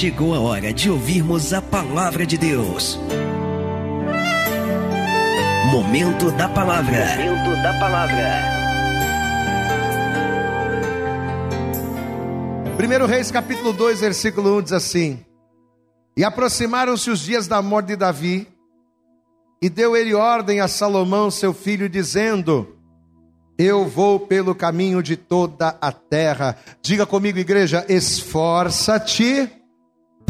[0.00, 2.98] chegou a hora de ouvirmos a palavra de Deus.
[5.70, 7.04] Momento da palavra.
[7.18, 8.40] Momento da palavra.
[12.78, 15.22] 1 Reis capítulo 2, versículo 1 diz assim:
[16.16, 18.48] E aproximaram-se os dias da morte de Davi,
[19.60, 22.74] e deu ele ordem a Salomão, seu filho, dizendo:
[23.58, 26.56] Eu vou pelo caminho de toda a terra.
[26.80, 29.59] Diga comigo, igreja: esforça-te,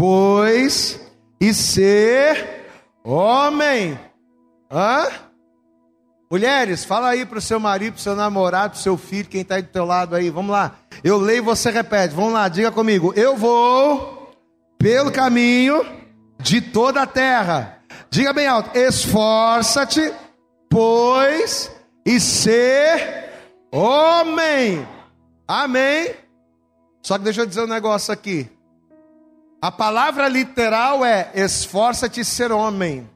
[0.00, 0.98] pois,
[1.38, 2.64] e ser
[3.04, 4.00] homem.
[4.72, 5.06] Hã?
[6.30, 9.56] Mulheres, fala aí para o seu marido, para seu namorado, para seu filho, quem está
[9.56, 10.30] aí do teu lado aí.
[10.30, 10.76] Vamos lá.
[11.04, 12.14] Eu leio e você repete.
[12.14, 13.12] Vamos lá, diga comigo.
[13.14, 14.32] Eu vou
[14.78, 15.84] pelo caminho
[16.38, 17.80] de toda a terra.
[18.08, 18.74] Diga bem alto.
[18.74, 20.14] Esforça-te,
[20.70, 21.70] pois,
[22.06, 23.28] e ser
[23.70, 24.88] homem.
[25.46, 26.14] Amém.
[27.02, 28.50] Só que deixa eu dizer um negócio aqui.
[29.62, 33.08] A palavra literal é esforça-te ser homem.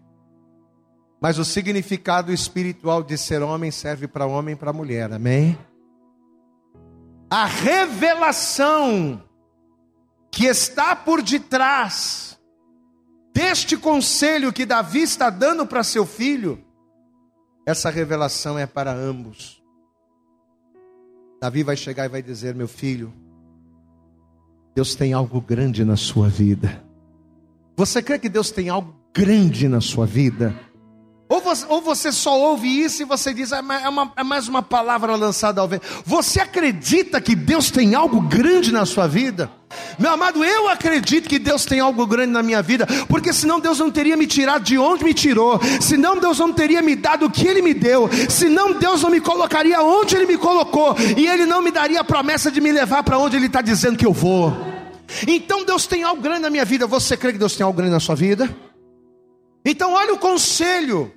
[1.20, 5.58] Mas o significado espiritual de ser homem serve para homem e para mulher, amém?
[7.30, 9.22] A revelação
[10.30, 12.38] que está por detrás
[13.32, 16.62] deste conselho que Davi está dando para seu filho,
[17.64, 19.62] essa revelação é para ambos.
[21.40, 23.12] Davi vai chegar e vai dizer: Meu filho,
[24.74, 26.82] Deus tem algo grande na sua vida.
[27.76, 30.54] Você crê que Deus tem algo grande na sua vida?
[31.54, 34.48] Ou você, ou você, só ouve isso e você diz, é, é, uma, é mais
[34.48, 35.86] uma palavra lançada ao vento.
[36.04, 39.50] Você acredita que Deus tem algo grande na sua vida?
[39.98, 43.78] Meu amado, eu acredito que Deus tem algo grande na minha vida, porque senão Deus
[43.78, 47.30] não teria me tirado de onde me tirou, senão Deus não teria me dado o
[47.30, 51.44] que Ele me deu, senão Deus não me colocaria onde Ele me colocou, e Ele
[51.44, 54.12] não me daria a promessa de me levar para onde Ele está dizendo que eu
[54.12, 54.52] vou.
[55.26, 56.86] Então Deus tem algo grande na minha vida.
[56.86, 58.48] Você crê que Deus tem algo grande na sua vida?
[59.64, 61.10] Então, olha o conselho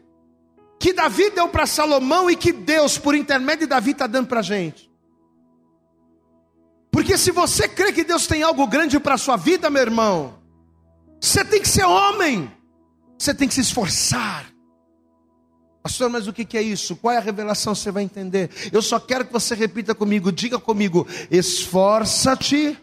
[0.80, 4.40] que Davi deu para Salomão e que Deus, por intermédio de Davi, está dando para
[4.40, 4.90] a gente.
[6.92, 10.40] Porque se você crê que Deus tem algo grande para a sua vida, meu irmão,
[11.20, 12.52] você tem que ser homem,
[13.18, 14.52] você tem que se esforçar.
[15.82, 16.96] Pastor, mas o que é isso?
[16.98, 17.74] Qual é a revelação?
[17.74, 18.50] Você vai entender.
[18.74, 22.78] Eu só quero que você repita comigo, diga comigo: esforça-te,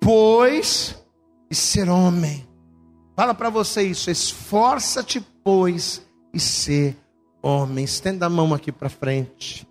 [0.00, 0.96] pois,
[1.50, 2.46] e ser homem.
[3.16, 6.02] Fala para você isso, esforça-te, pois,
[6.34, 6.96] e ser
[7.42, 7.84] homem.
[7.84, 9.66] Estenda a mão aqui para frente.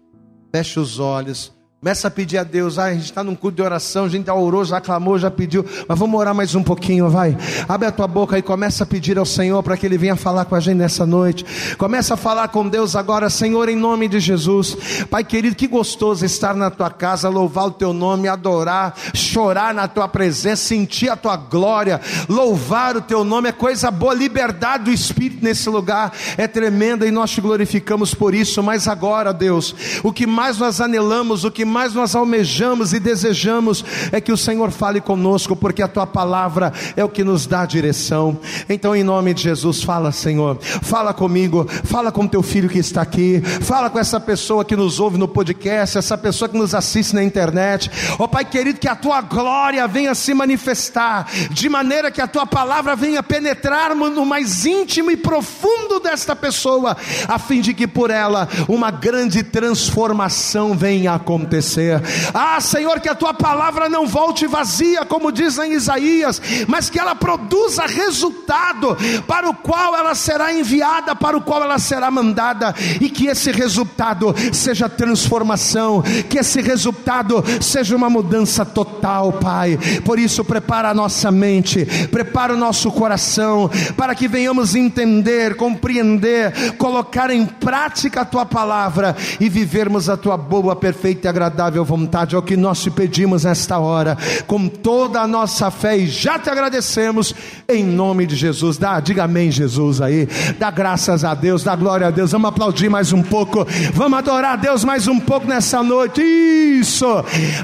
[0.52, 1.54] Feche os olhos.
[1.84, 2.80] Começa a pedir a Deus.
[2.80, 5.30] Ah, a gente está num culto de oração, a gente já orou, já clamou, já
[5.30, 5.66] pediu.
[5.86, 7.38] Mas vamos orar mais um pouquinho, vai.
[7.68, 10.46] Abre a tua boca e começa a pedir ao Senhor para que Ele venha falar
[10.46, 11.46] com a gente nessa noite.
[11.78, 14.78] Começa a falar com Deus agora, Senhor, em nome de Jesus.
[15.10, 19.86] Pai querido, que gostoso estar na tua casa, louvar o teu nome, adorar, chorar na
[19.86, 22.00] tua presença, sentir a tua glória,
[22.30, 23.50] louvar o teu nome.
[23.50, 28.34] É coisa boa, liberdade do Espírito nesse lugar é tremenda e nós te glorificamos por
[28.34, 28.64] isso.
[28.64, 33.84] Mas agora, Deus, o que mais nós anelamos, o que mais nós almejamos e desejamos
[34.12, 37.66] é que o Senhor fale conosco, porque a tua palavra é o que nos dá
[37.66, 38.38] direção.
[38.70, 43.02] Então, em nome de Jesus, fala, Senhor, fala comigo, fala com teu filho que está
[43.02, 47.16] aqui, fala com essa pessoa que nos ouve no podcast, essa pessoa que nos assiste
[47.16, 47.90] na internet.
[48.20, 52.28] Ó oh, Pai querido, que a tua glória venha se manifestar, de maneira que a
[52.28, 56.96] tua palavra venha penetrar no mais íntimo e profundo desta pessoa,
[57.28, 62.02] a fim de que por ela uma grande transformação venha acontecer acontecer.
[62.34, 67.00] Ah, Senhor, que a tua palavra não volte vazia, como diz em Isaías, mas que
[67.00, 72.76] ela produza resultado para o qual ela será enviada, para o qual ela será mandada,
[73.00, 79.80] e que esse resultado seja transformação, que esse resultado seja uma mudança total, Pai.
[80.04, 86.74] Por isso, prepara a nossa mente, prepara o nosso coração, para que venhamos entender, compreender,
[86.78, 91.86] colocar em prática a tua palavra e vivermos a tua boa, perfeita e agradável agradável
[91.86, 96.08] vontade, é o que nós te pedimos nesta hora, com toda a nossa fé, e
[96.08, 97.34] já te agradecemos,
[97.70, 98.78] em nome de Jesus.
[98.78, 100.28] Dá, diga amém, Jesus aí,
[100.58, 102.32] dá graças a Deus, dá glória a Deus.
[102.32, 106.22] Vamos aplaudir mais um pouco, vamos adorar a Deus mais um pouco nessa noite.
[106.22, 107.06] Isso,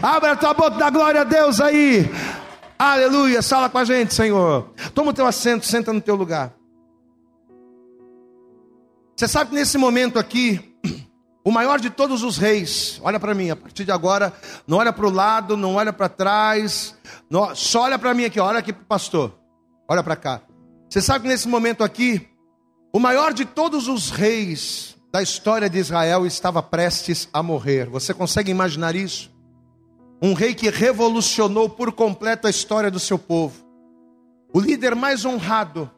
[0.01, 2.09] abre a tua boca, dá glória a Deus aí.
[2.77, 4.69] Aleluia, fala com a gente, Senhor.
[4.93, 6.53] Toma o teu assento, senta no teu lugar.
[9.17, 10.68] Você sabe que nesse momento aqui,
[11.43, 14.33] o maior de todos os reis, olha para mim, a partir de agora,
[14.67, 16.95] não olha para o lado, não olha para trás,
[17.29, 19.33] não, só olha para mim aqui, olha aqui para o pastor,
[19.87, 20.41] olha para cá.
[20.89, 22.27] Você sabe que nesse momento aqui,
[22.93, 27.87] o maior de todos os reis da história de Israel estava prestes a morrer.
[27.89, 29.31] Você consegue imaginar isso?
[30.21, 33.67] Um rei que revolucionou por completo a história do seu povo.
[34.51, 35.89] o líder mais honrado,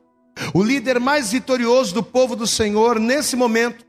[0.54, 3.86] o líder mais vitorioso do povo do Senhor, nesse momento,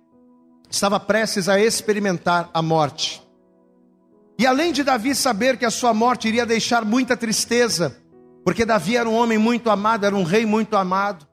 [0.73, 3.23] estava prestes a experimentar a morte.
[4.39, 7.97] E além de Davi saber que a sua morte iria deixar muita tristeza,
[8.43, 11.29] porque Davi era um homem muito amado, era um rei muito amado,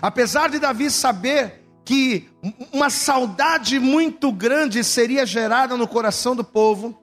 [0.00, 2.28] apesar de Davi saber que
[2.72, 6.96] uma saudade muito grande seria gerada no coração do povo,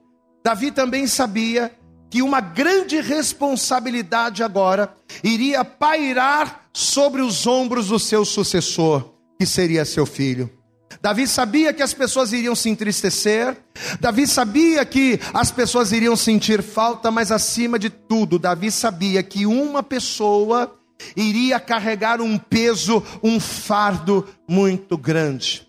[0.44, 1.72] Davi também sabia
[2.08, 9.84] que uma grande responsabilidade agora iria pairar sobre os ombros do seu sucessor, que seria
[9.84, 10.59] seu filho.
[11.00, 13.56] Davi sabia que as pessoas iriam se entristecer,
[14.00, 19.46] Davi sabia que as pessoas iriam sentir falta, mas acima de tudo, Davi sabia que
[19.46, 20.76] uma pessoa
[21.16, 25.66] iria carregar um peso, um fardo muito grande.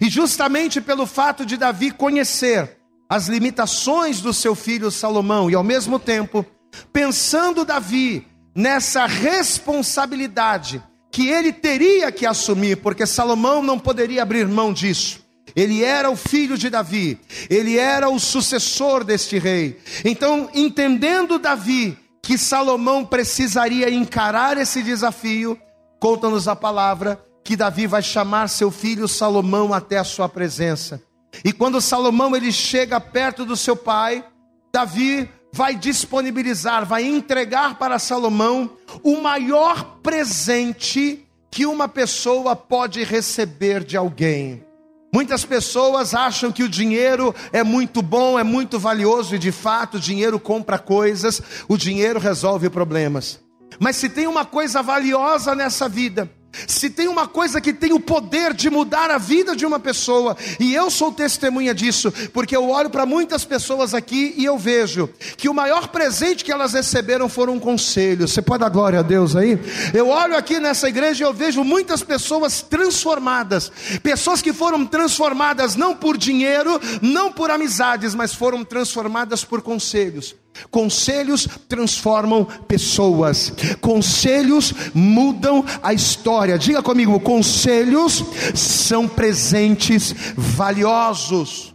[0.00, 2.78] E justamente pelo fato de Davi conhecer
[3.08, 6.46] as limitações do seu filho Salomão e ao mesmo tempo,
[6.92, 14.72] pensando Davi nessa responsabilidade que ele teria que assumir, porque Salomão não poderia abrir mão
[14.72, 15.20] disso.
[15.56, 17.18] Ele era o filho de Davi,
[17.48, 19.80] ele era o sucessor deste rei.
[20.04, 25.58] Então, entendendo Davi que Salomão precisaria encarar esse desafio,
[25.98, 31.02] conta-nos a palavra que Davi vai chamar seu filho Salomão até a sua presença.
[31.44, 34.24] E quando Salomão ele chega perto do seu pai,
[34.72, 38.70] Davi vai disponibilizar, vai entregar para Salomão
[39.02, 44.64] o maior presente que uma pessoa pode receber de alguém.
[45.12, 49.96] Muitas pessoas acham que o dinheiro é muito bom, é muito valioso, e de fato
[49.96, 53.40] o dinheiro compra coisas, o dinheiro resolve problemas.
[53.80, 56.30] Mas se tem uma coisa valiosa nessa vida,
[56.66, 60.36] se tem uma coisa que tem o poder de mudar a vida de uma pessoa,
[60.58, 65.08] e eu sou testemunha disso, porque eu olho para muitas pessoas aqui e eu vejo
[65.36, 68.26] que o maior presente que elas receberam foram um conselho.
[68.26, 69.58] Você pode dar glória a Deus aí?
[69.94, 73.70] Eu olho aqui nessa igreja e eu vejo muitas pessoas transformadas,
[74.02, 80.34] pessoas que foram transformadas não por dinheiro, não por amizades, mas foram transformadas por conselhos.
[80.70, 86.58] Conselhos transformam pessoas, conselhos mudam a história.
[86.58, 88.24] Diga comigo: conselhos
[88.54, 91.74] são presentes valiosos.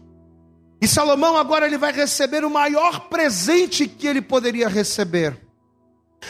[0.81, 5.35] E Salomão agora ele vai receber o maior presente que ele poderia receber,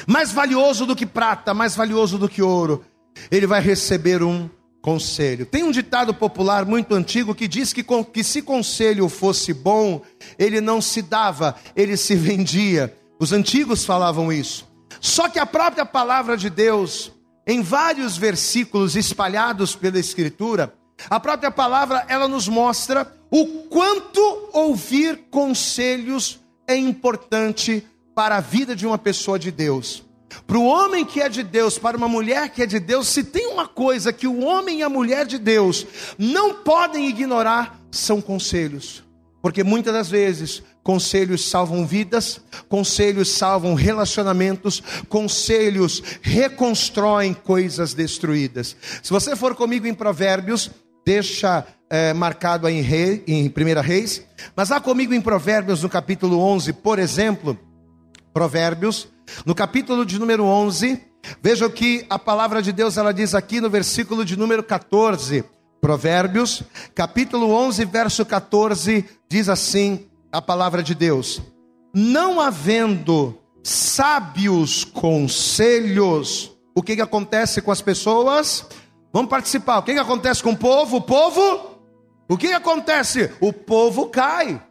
[0.07, 2.85] mais valioso do que prata, mais valioso do que ouro.
[3.31, 4.49] Ele vai receber um
[4.85, 5.47] conselho.
[5.47, 7.83] Tem um ditado popular muito antigo que diz que,
[8.13, 10.03] que se conselho fosse bom,
[10.37, 12.95] ele não se dava, ele se vendia.
[13.19, 14.69] Os antigos falavam isso.
[15.01, 17.11] Só que a própria palavra de Deus,
[17.47, 20.71] em vários versículos espalhados pela Escritura,
[21.09, 24.21] a própria palavra ela nos mostra o quanto
[24.53, 27.83] ouvir conselhos é importante
[28.13, 30.04] para a vida de uma pessoa de Deus.
[30.45, 33.23] Para o homem que é de Deus, para uma mulher que é de Deus, se
[33.23, 35.85] tem uma coisa que o homem e a mulher de Deus
[36.17, 39.03] não podem ignorar, são conselhos.
[39.41, 48.75] Porque muitas das vezes conselhos salvam vidas, conselhos salvam relacionamentos, conselhos reconstroem coisas destruídas.
[49.01, 50.71] Se você for comigo em Provérbios,
[51.05, 54.25] deixa é, marcado aí em, rei, em 1 Reis,
[54.55, 57.57] mas vá comigo em Provérbios no capítulo 11, por exemplo,
[58.33, 59.07] Provérbios,
[59.45, 61.01] no capítulo de número 11,
[61.41, 65.43] veja o que a palavra de Deus ela diz aqui no versículo de número 14.
[65.81, 66.63] Provérbios,
[66.95, 71.41] capítulo 11, verso 14, diz assim a palavra de Deus:
[71.93, 78.65] Não havendo sábios conselhos, o que, que acontece com as pessoas?
[79.13, 79.79] Vamos participar.
[79.79, 80.97] O que, que acontece com o povo?
[80.97, 81.79] O povo,
[82.27, 83.31] o que, que acontece?
[83.39, 84.61] O povo cai.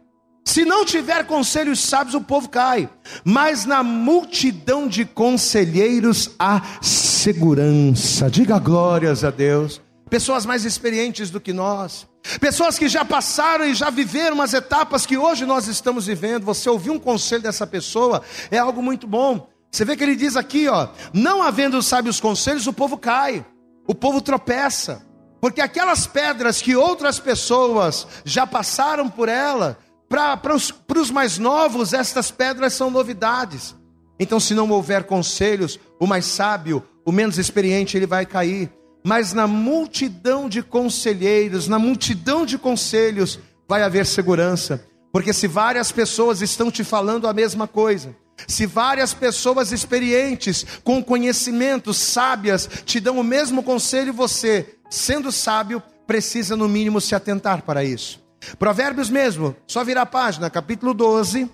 [0.45, 2.87] Se não tiver conselhos sábios, o povo cai.
[3.23, 8.29] Mas na multidão de conselheiros há segurança.
[8.29, 9.81] Diga glórias a Deus.
[10.09, 12.07] Pessoas mais experientes do que nós.
[12.39, 16.45] Pessoas que já passaram e já viveram as etapas que hoje nós estamos vivendo.
[16.45, 18.21] Você ouvir um conselho dessa pessoa
[18.51, 19.49] é algo muito bom.
[19.71, 23.43] Você vê que ele diz aqui, ó, não havendo sábios conselhos, o povo cai.
[23.87, 25.05] O povo tropeça.
[25.41, 32.31] Porque aquelas pedras que outras pessoas já passaram por ela, para os mais novos, estas
[32.31, 33.75] pedras são novidades.
[34.19, 38.71] Então, se não houver conselhos, o mais sábio, o menos experiente, ele vai cair.
[39.03, 44.85] Mas na multidão de conselheiros, na multidão de conselhos, vai haver segurança.
[45.11, 48.15] Porque se várias pessoas estão te falando a mesma coisa,
[48.47, 55.81] se várias pessoas experientes, com conhecimento, sábias, te dão o mesmo conselho, você, sendo sábio,
[56.07, 58.24] precisa no mínimo se atentar para isso.
[58.57, 61.49] Provérbios mesmo, só virar a página, capítulo 12,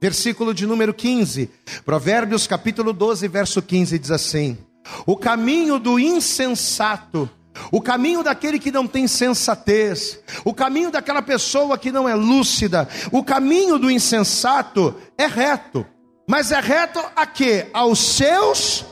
[0.00, 1.50] versículo de número 15.
[1.84, 4.58] Provérbios capítulo 12, verso 15 diz assim:
[5.06, 7.28] O caminho do insensato
[7.70, 12.88] o caminho daquele que não tem sensatez, o caminho daquela pessoa que não é lúcida,
[13.12, 15.86] o caminho do insensato é reto,
[16.28, 17.66] mas é reto a quê?
[17.72, 18.84] Aos seus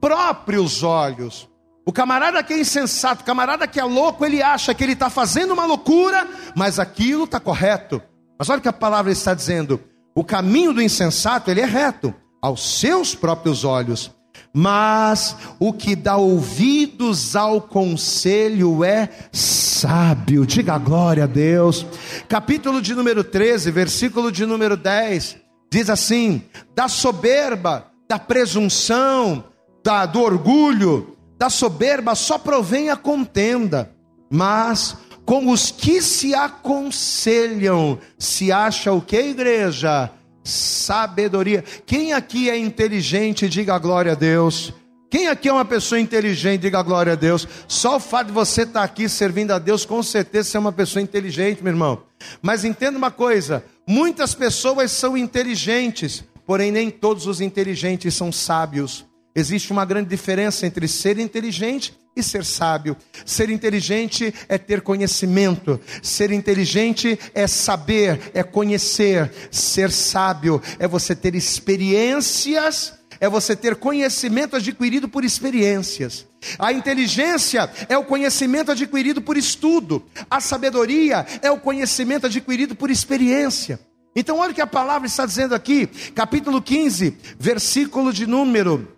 [0.00, 1.48] próprios olhos.
[1.88, 5.08] O camarada que é insensato, o camarada que é louco, ele acha que ele está
[5.08, 8.02] fazendo uma loucura, mas aquilo está correto.
[8.38, 9.80] Mas olha o que a palavra está dizendo:
[10.14, 14.14] o caminho do insensato, ele é reto, aos seus próprios olhos.
[14.52, 20.44] Mas o que dá ouvidos ao conselho é sábio.
[20.44, 21.86] Diga glória a Deus.
[22.28, 25.38] Capítulo de número 13, versículo de número 10,
[25.72, 26.42] diz assim:
[26.76, 29.42] da soberba, da presunção,
[29.82, 33.94] da, do orgulho, da soberba só provém a contenda,
[34.28, 40.10] mas com os que se aconselham, se acha o que, igreja?
[40.42, 41.62] Sabedoria.
[41.86, 44.72] Quem aqui é inteligente, diga glória a Deus.
[45.10, 47.46] Quem aqui é uma pessoa inteligente, diga glória a Deus.
[47.68, 50.72] Só o fato de você estar aqui servindo a Deus, com certeza você é uma
[50.72, 52.02] pessoa inteligente, meu irmão.
[52.42, 59.07] Mas entenda uma coisa: muitas pessoas são inteligentes, porém nem todos os inteligentes são sábios.
[59.38, 62.96] Existe uma grande diferença entre ser inteligente e ser sábio.
[63.24, 69.30] Ser inteligente é ter conhecimento, ser inteligente é saber, é conhecer.
[69.48, 76.26] Ser sábio é você ter experiências, é você ter conhecimento adquirido por experiências.
[76.58, 82.90] A inteligência é o conhecimento adquirido por estudo, a sabedoria é o conhecimento adquirido por
[82.90, 83.78] experiência.
[84.16, 88.97] Então, olha o que a palavra está dizendo aqui, capítulo 15, versículo de número,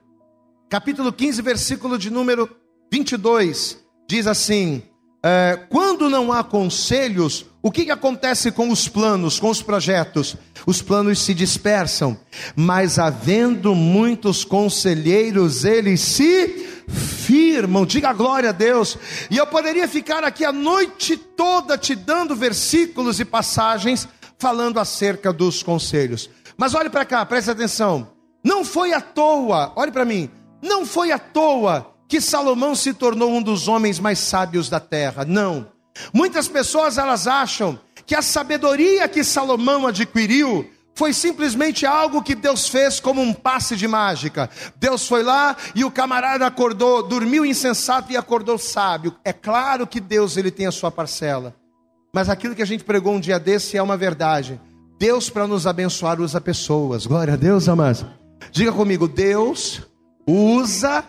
[0.71, 2.49] capítulo 15, versículo de número
[2.93, 4.83] 22 diz assim:
[5.23, 10.37] é, quando não há conselhos, o que, que acontece com os planos, com os projetos?
[10.65, 12.17] Os planos se dispersam,
[12.55, 16.49] mas havendo muitos conselheiros, eles se
[16.89, 17.85] firmam.
[17.85, 18.97] Diga glória a Deus.
[19.29, 24.09] E eu poderia ficar aqui a noite toda te dando versículos e passagens
[24.39, 26.31] falando acerca dos conselhos.
[26.57, 28.13] Mas olhe para cá, preste atenção.
[28.43, 30.31] Não foi à toa, olhe para mim,
[30.63, 35.25] não foi à toa que Salomão se tornou um dos homens mais sábios da terra.
[35.25, 35.69] Não.
[36.13, 42.69] Muitas pessoas elas acham que a sabedoria que Salomão adquiriu foi simplesmente algo que Deus
[42.69, 44.51] fez como um passe de mágica.
[44.77, 49.15] Deus foi lá e o camarada acordou, dormiu insensato e acordou sábio.
[49.25, 51.55] É claro que Deus ele tem a sua parcela.
[52.13, 54.61] Mas aquilo que a gente pregou um dia desse é uma verdade.
[54.99, 57.07] Deus para nos abençoar usa pessoas.
[57.07, 58.05] Glória a Deus, amados.
[58.51, 59.81] Diga comigo, Deus
[60.27, 61.05] usa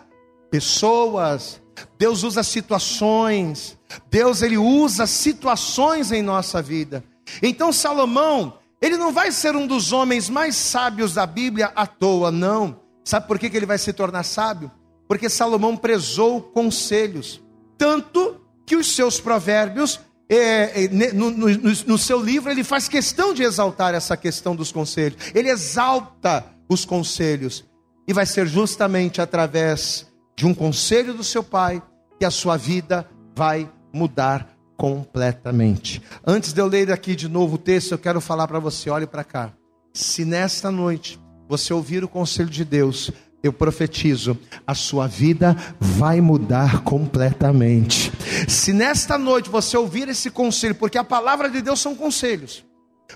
[0.50, 1.62] pessoas,
[1.98, 3.78] Deus usa situações,
[4.10, 7.04] Deus ele usa situações em nossa vida.
[7.42, 12.32] Então Salomão, ele não vai ser um dos homens mais sábios da Bíblia à toa,
[12.32, 12.80] não.
[13.04, 14.72] Sabe por que, que ele vai se tornar sábio?
[15.08, 17.42] Porque Salomão prezou conselhos,
[17.78, 20.00] tanto que os seus provérbios,
[20.30, 24.72] é, é, no, no, no seu livro, ele faz questão de exaltar essa questão dos
[24.72, 27.66] conselhos, ele exalta os conselhos,
[28.08, 31.82] e vai ser justamente através de um conselho do seu pai,
[32.20, 36.02] que a sua vida vai mudar completamente.
[36.26, 39.06] Antes de eu ler aqui de novo o texto, eu quero falar para você, olhe
[39.06, 39.54] para cá.
[39.94, 43.12] Se nesta noite você ouvir o conselho de Deus,
[43.44, 48.12] eu profetizo, a sua vida vai mudar completamente.
[48.48, 52.64] Se nesta noite você ouvir esse conselho, porque a palavra de Deus são conselhos.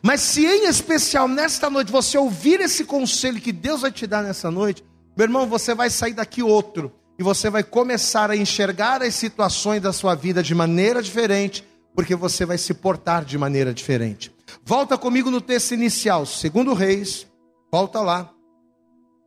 [0.01, 4.23] Mas se em especial nesta noite você ouvir esse conselho que Deus vai te dar
[4.23, 4.83] nessa noite,
[5.15, 9.81] meu irmão, você vai sair daqui outro e você vai começar a enxergar as situações
[9.81, 14.33] da sua vida de maneira diferente, porque você vai se portar de maneira diferente.
[14.63, 17.25] Volta comigo no texto inicial, segundo Reis,
[17.71, 18.29] volta lá.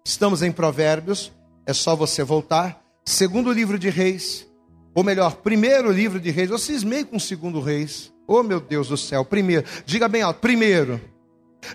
[0.04, 1.32] Estamos em Provérbios,
[1.66, 2.82] é só você voltar.
[3.04, 4.46] Segundo livro de Reis,
[4.94, 6.50] ou melhor, primeiro livro de Reis.
[6.50, 8.12] Eu cismei com o segundo Reis.
[8.30, 9.66] Oh meu Deus do céu, primeiro.
[9.86, 11.00] Diga bem alto, primeiro.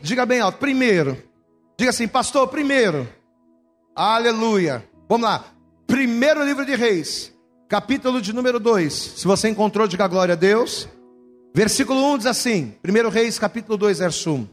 [0.03, 1.17] Diga bem alto, primeiro.
[1.75, 3.09] Diga assim, pastor, primeiro.
[3.95, 4.87] Aleluia.
[5.09, 5.43] Vamos lá.
[5.87, 7.33] Primeiro livro de Reis,
[7.67, 8.93] capítulo de número 2.
[8.93, 10.87] Se você encontrou, diga glória a Deus.
[11.55, 14.47] Versículo 1 diz assim: 1 Reis, capítulo 2, verso 1.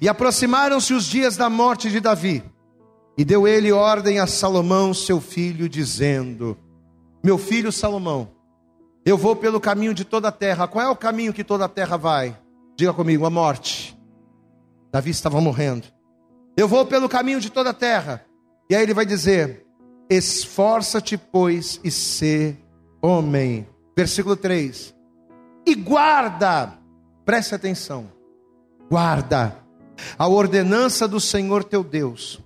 [0.00, 2.42] E aproximaram-se os dias da morte de Davi,
[3.16, 6.56] e deu ele ordem a Salomão, seu filho, dizendo:
[7.24, 8.30] Meu filho Salomão,
[9.04, 10.68] eu vou pelo caminho de toda a terra.
[10.68, 12.36] Qual é o caminho que toda a terra vai?
[12.76, 13.98] Diga comigo: a morte.
[14.92, 15.86] Davi estava morrendo.
[16.56, 18.24] Eu vou pelo caminho de toda a terra.
[18.68, 19.66] E aí ele vai dizer:
[20.08, 22.56] Esforça-te, pois, e sê
[23.00, 23.66] homem.
[23.96, 24.94] Versículo 3.
[25.66, 26.78] E guarda,
[27.24, 28.10] preste atenção,
[28.90, 29.56] guarda
[30.18, 32.40] a ordenança do Senhor teu Deus,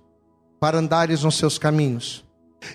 [0.58, 2.25] para andares nos seus caminhos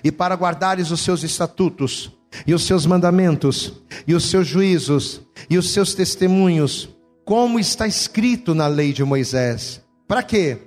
[0.02, 2.10] e para guardares os seus estatutos
[2.46, 3.72] e os seus mandamentos
[4.06, 6.88] e os seus juízos e os seus testemunhos,
[7.24, 9.82] como está escrito na lei de Moisés.
[10.06, 10.58] Para quê?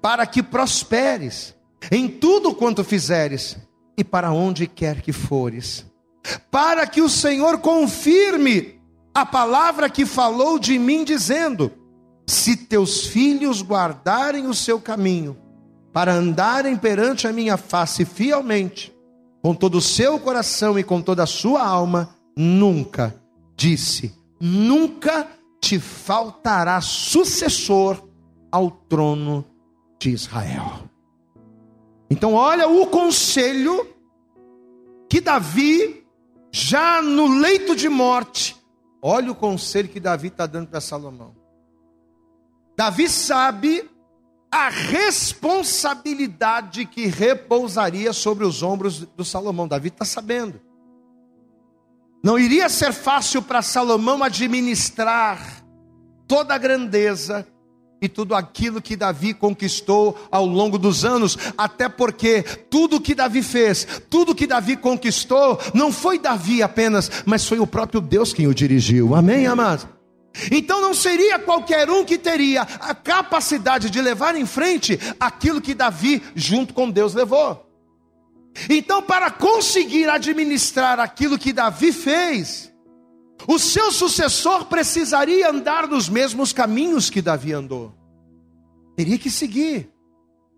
[0.00, 1.54] Para que prosperes
[1.90, 3.56] em tudo quanto fizeres
[3.96, 5.86] e para onde quer que fores.
[6.50, 8.80] Para que o Senhor confirme
[9.14, 11.72] a palavra que falou de mim, dizendo:
[12.26, 15.36] Se teus filhos guardarem o seu caminho,
[15.92, 18.94] para andarem perante a minha face fielmente,
[19.46, 23.14] com todo o seu coração e com toda a sua alma, nunca,
[23.56, 25.28] disse, nunca
[25.60, 28.08] te faltará sucessor
[28.50, 29.44] ao trono
[30.00, 30.90] de Israel.
[32.10, 33.86] Então, olha o conselho
[35.08, 36.04] que Davi,
[36.50, 38.56] já no leito de morte,
[39.00, 41.36] olha o conselho que Davi está dando para Salomão.
[42.76, 43.88] Davi sabe
[44.50, 49.68] a responsabilidade que repousaria sobre os ombros do Salomão.
[49.68, 50.60] Davi está sabendo.
[52.22, 55.64] Não iria ser fácil para Salomão administrar
[56.26, 57.46] toda a grandeza
[58.00, 63.42] e tudo aquilo que Davi conquistou ao longo dos anos, até porque tudo que Davi
[63.42, 68.46] fez, tudo que Davi conquistou, não foi Davi apenas, mas foi o próprio Deus quem
[68.46, 69.14] o dirigiu.
[69.14, 69.86] Amém, amados?
[70.50, 75.74] Então não seria qualquer um que teria a capacidade de levar em frente aquilo que
[75.74, 77.64] Davi, junto com Deus, levou.
[78.70, 82.72] Então, para conseguir administrar aquilo que Davi fez,
[83.46, 87.94] o seu sucessor precisaria andar nos mesmos caminhos que Davi andou.
[88.96, 89.90] Teria que seguir.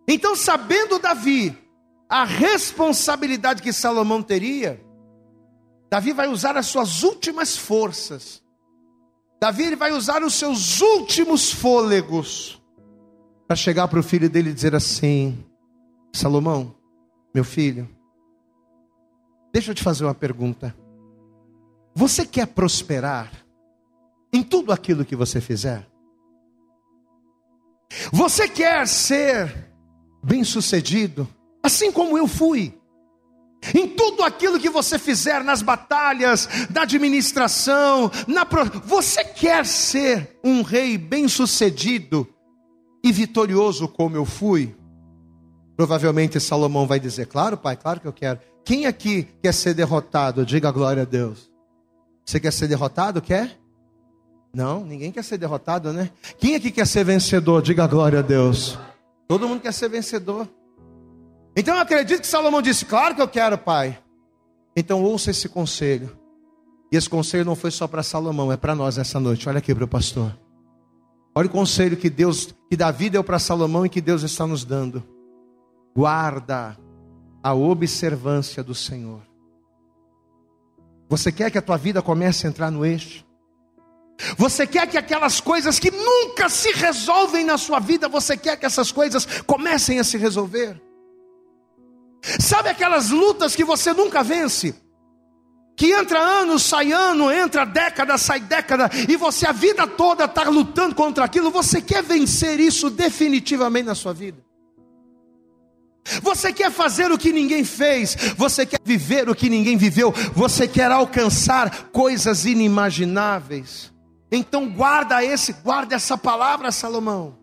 [0.06, 1.56] Então, sabendo Davi
[2.08, 4.80] a responsabilidade que Salomão teria,
[5.90, 8.42] Davi vai usar as suas últimas forças.
[9.40, 12.60] Davi vai usar os seus últimos fôlegos
[13.46, 15.44] para chegar para o filho dele e dizer assim:
[16.12, 16.74] Salomão,
[17.34, 17.88] meu filho,
[19.52, 20.74] deixa eu te fazer uma pergunta.
[21.94, 23.32] Você quer prosperar
[24.32, 25.86] em tudo aquilo que você fizer?
[28.12, 29.72] Você quer ser
[30.22, 31.26] bem-sucedido,
[31.62, 32.77] assim como eu fui?
[33.74, 38.64] Em tudo aquilo que você fizer nas batalhas, na administração, na pro...
[38.84, 42.26] você quer ser um rei bem-sucedido
[43.04, 44.74] e vitorioso como eu fui?
[45.76, 48.40] Provavelmente Salomão vai dizer: Claro, pai, claro que eu quero.
[48.64, 50.44] Quem aqui quer ser derrotado?
[50.44, 51.50] Diga glória a Deus.
[52.24, 53.22] Você quer ser derrotado?
[53.22, 53.58] Quer?
[54.52, 56.10] Não, ninguém quer ser derrotado, né?
[56.38, 57.62] Quem aqui quer ser vencedor?
[57.62, 58.78] Diga glória a Deus.
[59.26, 60.48] Todo mundo quer ser vencedor.
[61.58, 63.98] Então eu acredito que Salomão disse: Claro que eu quero, pai.
[64.76, 66.16] Então ouça esse conselho.
[66.92, 69.48] E esse conselho não foi só para Salomão, é para nós essa noite.
[69.48, 70.38] Olha aqui para o pastor.
[71.34, 74.64] Olha o conselho que Deus, que Davi deu para Salomão e que Deus está nos
[74.64, 75.02] dando.
[75.96, 76.78] Guarda
[77.42, 79.20] a observância do Senhor.
[81.08, 83.26] Você quer que a tua vida comece a entrar no eixo?
[84.36, 88.66] Você quer que aquelas coisas que nunca se resolvem na sua vida, você quer que
[88.66, 90.86] essas coisas comecem a se resolver?
[92.40, 94.74] Sabe aquelas lutas que você nunca vence?
[95.76, 100.42] Que entra ano, sai ano, entra década, sai década, e você a vida toda está
[100.42, 104.44] lutando contra aquilo, você quer vencer isso definitivamente na sua vida?
[106.22, 110.66] Você quer fazer o que ninguém fez, você quer viver o que ninguém viveu, você
[110.66, 113.92] quer alcançar coisas inimagináveis.
[114.32, 117.38] Então guarda esse, guarda essa palavra, Salomão.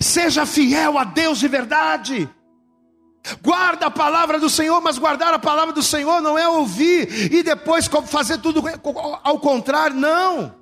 [0.00, 2.28] Seja fiel a Deus de verdade.
[3.40, 7.42] Guarda a palavra do Senhor, mas guardar a palavra do Senhor não é ouvir e
[7.42, 8.62] depois fazer tudo
[9.22, 10.54] ao contrário, não.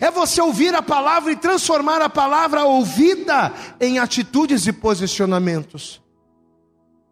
[0.00, 6.00] É você ouvir a palavra e transformar a palavra ouvida em atitudes e posicionamentos.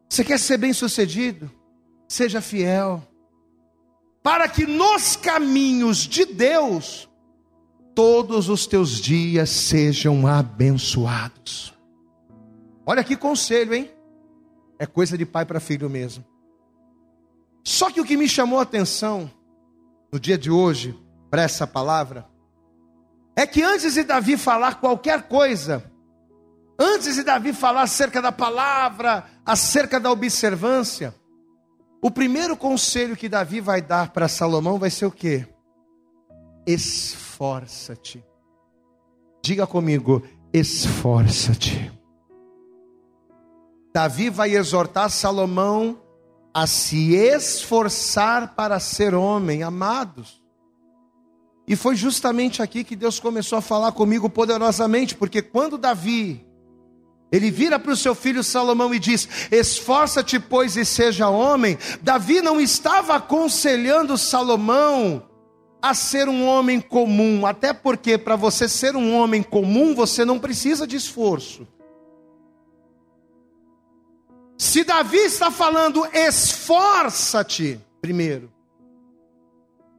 [0.09, 1.51] Você quer ser bem-sucedido?
[2.07, 3.03] Seja fiel.
[4.23, 7.09] Para que nos caminhos de Deus
[7.95, 11.75] todos os teus dias sejam abençoados.
[12.85, 13.91] Olha que conselho, hein?
[14.81, 16.25] É coisa de pai para filho mesmo.
[17.63, 19.31] Só que o que me chamou a atenção
[20.11, 20.99] no dia de hoje,
[21.31, 22.27] para essa palavra,
[23.37, 25.85] é que antes de Davi falar qualquer coisa,
[26.79, 31.15] antes de Davi falar acerca da palavra, acerca da observância,
[32.03, 35.47] o primeiro conselho que Davi vai dar para Salomão vai ser o quê?
[36.67, 38.25] Esforça-te.
[39.45, 40.23] Diga comigo,
[40.55, 42.00] esforça-te.
[43.93, 45.99] Davi vai exortar Salomão
[46.55, 50.41] a se esforçar para ser homem, amados.
[51.67, 56.47] E foi justamente aqui que Deus começou a falar comigo poderosamente, porque quando Davi
[57.33, 61.79] Ele vira para o seu filho Salomão e diz: Esforça-te, pois, e seja homem.
[62.03, 65.23] Davi não estava aconselhando Salomão
[65.81, 70.39] a ser um homem comum, até porque para você ser um homem comum, você não
[70.39, 71.67] precisa de esforço.
[74.61, 78.53] Se Davi está falando esforça-te, primeiro,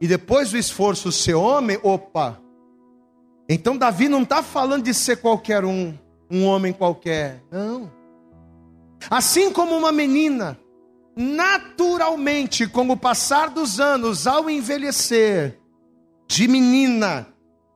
[0.00, 2.40] e depois do esforço ser homem, opa.
[3.48, 5.98] Então Davi não está falando de ser qualquer um
[6.30, 7.42] um homem qualquer.
[7.50, 7.90] Não.
[9.10, 10.56] Assim como uma menina,
[11.16, 15.58] naturalmente, com o passar dos anos, ao envelhecer,
[16.28, 17.26] de menina,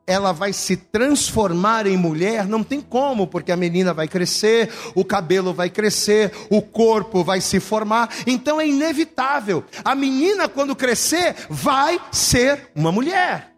[0.06, 5.04] ela vai se transformar em mulher, não tem como, porque a menina vai crescer, o
[5.04, 9.64] cabelo vai crescer, o corpo vai se formar, então é inevitável.
[9.84, 13.52] A menina, quando crescer, vai ser uma mulher.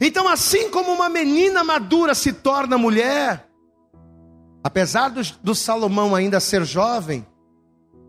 [0.00, 3.44] Então, assim como uma menina madura se torna mulher,
[4.64, 7.26] Apesar do, do Salomão ainda ser jovem,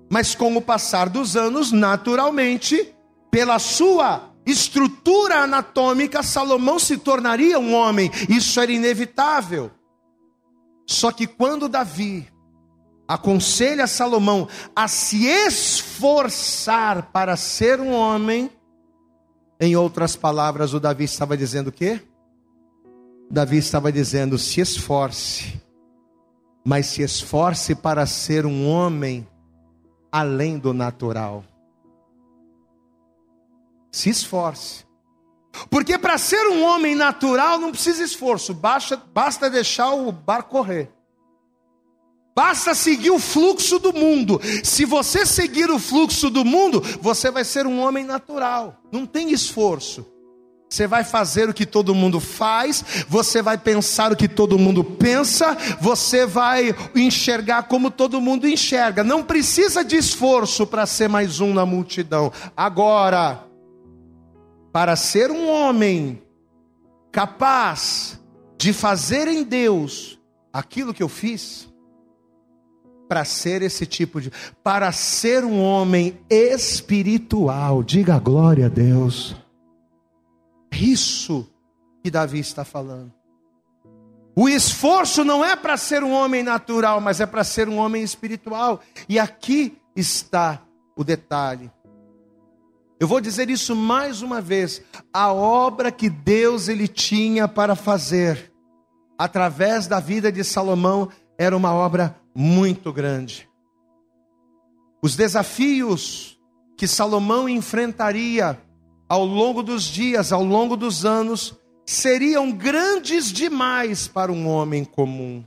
[0.09, 2.95] mas com o passar dos anos, naturalmente,
[3.29, 9.71] pela sua estrutura anatômica, Salomão se tornaria um homem, isso era inevitável.
[10.87, 12.27] Só que quando Davi
[13.07, 18.49] aconselha Salomão a se esforçar para ser um homem,
[19.59, 22.01] em outras palavras, o Davi estava dizendo o quê?
[23.31, 25.65] Davi estava dizendo: se esforce
[26.65, 29.27] mas se esforce para ser um homem
[30.11, 31.43] além do natural.
[33.95, 34.83] Se esforce.
[35.69, 40.91] Porque para ser um homem natural não precisa esforço, basta, basta deixar o bar correr.
[42.35, 44.41] Basta seguir o fluxo do mundo.
[44.65, 48.81] Se você seguir o fluxo do mundo, você vai ser um homem natural.
[48.91, 50.05] Não tem esforço.
[50.69, 54.83] Você vai fazer o que todo mundo faz, você vai pensar o que todo mundo
[54.83, 59.05] pensa, você vai enxergar como todo mundo enxerga.
[59.05, 62.29] Não precisa de esforço para ser mais um na multidão.
[62.57, 63.44] Agora,
[64.75, 66.21] para ser um homem
[67.09, 68.19] capaz
[68.57, 70.19] de fazer em Deus
[70.51, 71.73] aquilo que eu fiz,
[73.07, 74.29] para ser esse tipo de.
[74.61, 79.33] para ser um homem espiritual, diga glória a Deus
[80.73, 81.49] isso
[82.03, 83.13] que Davi está falando.
[84.35, 88.03] O esforço não é para ser um homem natural, mas é para ser um homem
[88.03, 88.81] espiritual.
[89.07, 90.61] E aqui está
[90.97, 91.71] o detalhe.
[92.99, 94.81] Eu vou dizer isso mais uma vez.
[95.13, 98.51] A obra que Deus ele tinha para fazer
[99.17, 103.49] através da vida de Salomão era uma obra muito grande.
[105.01, 106.39] Os desafios
[106.77, 108.59] que Salomão enfrentaria
[109.07, 111.55] ao longo dos dias, ao longo dos anos,
[111.85, 115.43] seriam grandes demais para um homem comum.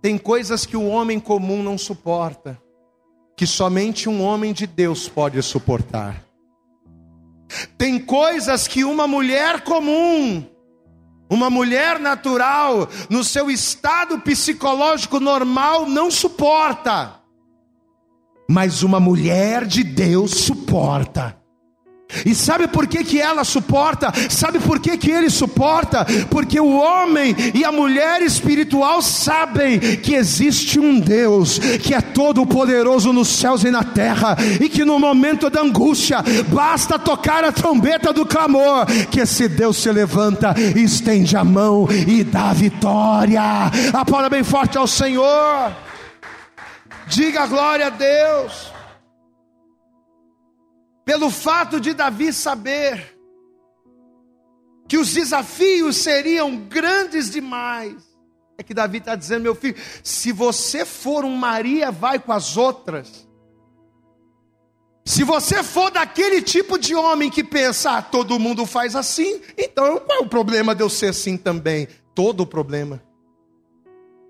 [0.00, 2.62] Tem coisas que o homem comum não suporta,
[3.36, 6.24] que somente um homem de Deus pode suportar.
[7.76, 10.44] Tem coisas que uma mulher comum,
[11.28, 17.20] uma mulher natural, no seu estado psicológico normal, não suporta.
[18.48, 21.36] Mas uma mulher de Deus suporta.
[22.24, 24.12] E sabe por que, que ela suporta?
[24.30, 26.06] Sabe por que, que ele suporta?
[26.30, 32.46] Porque o homem e a mulher espiritual sabem que existe um Deus que é todo
[32.46, 37.52] poderoso nos céus e na terra, e que no momento da angústia basta tocar a
[37.52, 43.42] trombeta do clamor, que esse Deus se levanta, estende a mão e dá vitória.
[43.92, 45.72] Aplauda bem forte ao Senhor.
[47.08, 48.65] Diga glória a Deus
[51.06, 53.16] pelo fato de Davi saber
[54.88, 57.94] que os desafios seriam grandes demais.
[58.58, 62.56] É que Davi está dizendo, meu filho, se você for um Maria, vai com as
[62.56, 63.28] outras.
[65.04, 70.00] Se você for daquele tipo de homem que pensa, ah, todo mundo faz assim, então
[70.00, 71.86] qual é o problema de eu ser assim também?
[72.16, 73.00] Todo o problema.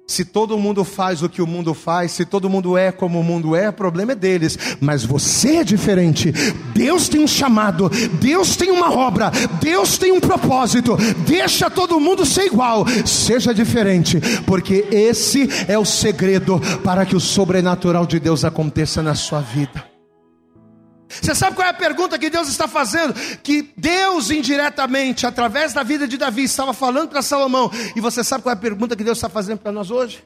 [0.06, 3.24] Se todo mundo faz o que o mundo faz, se todo mundo é como o
[3.24, 4.56] mundo é, o problema é deles.
[4.80, 6.32] Mas você é diferente.
[6.72, 7.90] Deus tem um chamado,
[8.20, 10.96] Deus tem uma obra, Deus tem um propósito.
[11.26, 17.20] Deixa todo mundo ser igual, seja diferente, porque esse é o segredo para que o
[17.20, 19.95] sobrenatural de Deus aconteça na sua vida.
[21.08, 23.14] Você sabe qual é a pergunta que Deus está fazendo?
[23.42, 27.70] Que Deus indiretamente, através da vida de Davi, estava falando para Salomão.
[27.94, 30.24] E você sabe qual é a pergunta que Deus está fazendo para nós hoje?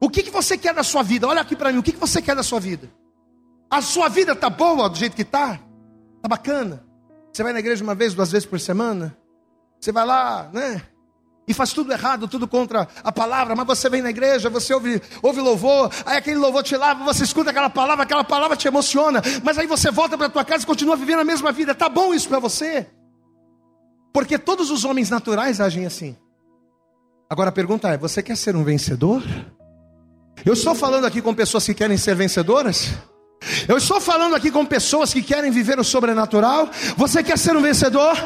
[0.00, 1.28] O que, que você quer da sua vida?
[1.28, 2.90] Olha aqui para mim, o que, que você quer da sua vida?
[3.70, 5.60] A sua vida está boa do jeito que está?
[6.16, 6.84] Está bacana?
[7.32, 9.16] Você vai na igreja uma vez, duas vezes por semana?
[9.78, 10.82] Você vai lá, né?
[11.50, 15.02] E faz tudo errado, tudo contra a palavra, mas você vem na igreja, você ouve,
[15.20, 19.20] ouve louvor, aí aquele louvor te lava, você escuta aquela palavra, aquela palavra te emociona,
[19.42, 21.74] mas aí você volta para tua casa e continua vivendo a mesma vida.
[21.74, 22.86] Tá bom isso para você?
[24.12, 26.16] Porque todos os homens naturais agem assim.
[27.28, 29.22] Agora a pergunta é: você quer ser um vencedor?
[30.46, 32.90] Eu estou falando aqui com pessoas que querem ser vencedoras?
[33.66, 36.68] Eu estou falando aqui com pessoas que querem viver o sobrenatural?
[36.96, 38.16] Você quer ser um vencedor?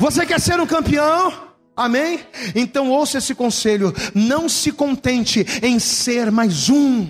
[0.00, 1.47] Você quer ser um campeão?
[1.78, 2.18] Amém?
[2.56, 7.06] Então ouça esse conselho: não se contente em ser mais um,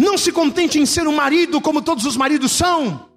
[0.00, 3.07] não se contente em ser um marido como todos os maridos são.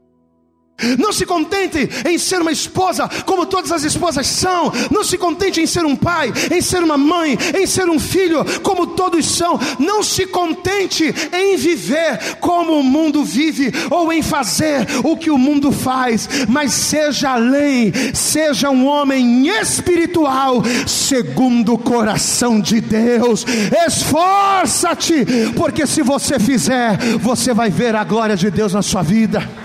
[0.97, 4.71] Não se contente em ser uma esposa como todas as esposas são.
[4.89, 8.43] Não se contente em ser um pai, em ser uma mãe, em ser um filho
[8.61, 9.59] como todos são.
[9.79, 15.37] Não se contente em viver como o mundo vive ou em fazer o que o
[15.37, 23.45] mundo faz, mas seja além, seja um homem espiritual segundo o coração de Deus.
[23.87, 29.60] Esforça-te, porque se você fizer, você vai ver a glória de Deus na sua vida.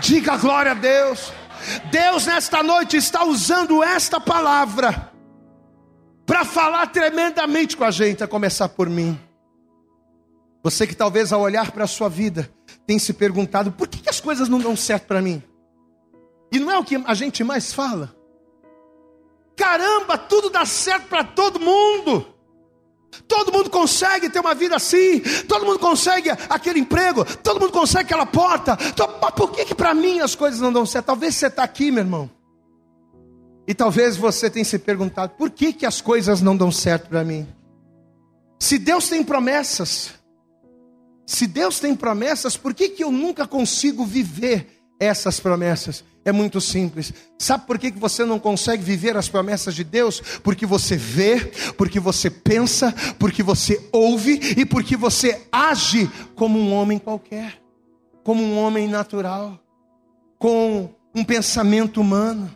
[0.00, 1.32] Diga glória a Deus.
[1.90, 5.12] Deus nesta noite está usando esta palavra
[6.26, 9.18] para falar tremendamente com a gente, a começar por mim.
[10.62, 12.50] Você que talvez ao olhar para a sua vida
[12.86, 15.42] tem se perguntado por que, que as coisas não dão certo para mim?
[16.50, 18.14] E não é o que a gente mais fala.
[19.56, 22.33] Caramba, tudo dá certo para todo mundo.
[23.26, 28.04] Todo mundo consegue ter uma vida assim, todo mundo consegue aquele emprego, todo mundo consegue
[28.04, 28.76] aquela porta.
[28.88, 31.06] Então, mas por que, que para mim as coisas não dão certo?
[31.06, 32.30] Talvez você está aqui, meu irmão.
[33.66, 37.24] E talvez você tenha se perguntado: por que, que as coisas não dão certo para
[37.24, 37.46] mim?
[38.58, 40.14] Se Deus tem promessas,
[41.26, 46.04] se Deus tem promessas, por que, que eu nunca consigo viver essas promessas?
[46.24, 47.12] É muito simples.
[47.38, 50.20] Sabe por que você não consegue viver as promessas de Deus?
[50.42, 56.72] Porque você vê, porque você pensa, porque você ouve e porque você age como um
[56.72, 57.60] homem qualquer,
[58.22, 59.60] como um homem natural,
[60.38, 62.50] com um pensamento humano.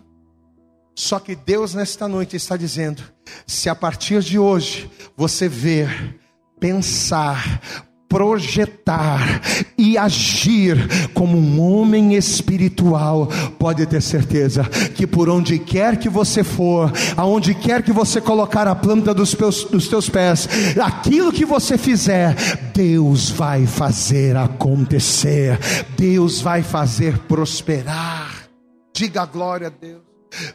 [0.94, 3.03] Só que Deus nesta noite está dizendo:
[3.46, 6.18] se a partir de hoje você ver,
[6.59, 7.61] pensar,
[8.09, 9.40] projetar
[9.77, 16.42] e agir como um homem espiritual, pode ter certeza que por onde quer que você
[16.42, 20.49] for, aonde quer que você colocar a planta dos, teus, dos teus pés,
[20.83, 22.35] aquilo que você fizer,
[22.73, 25.59] Deus vai fazer acontecer,
[25.97, 28.49] Deus vai fazer prosperar.
[28.94, 30.03] Diga a glória a Deus.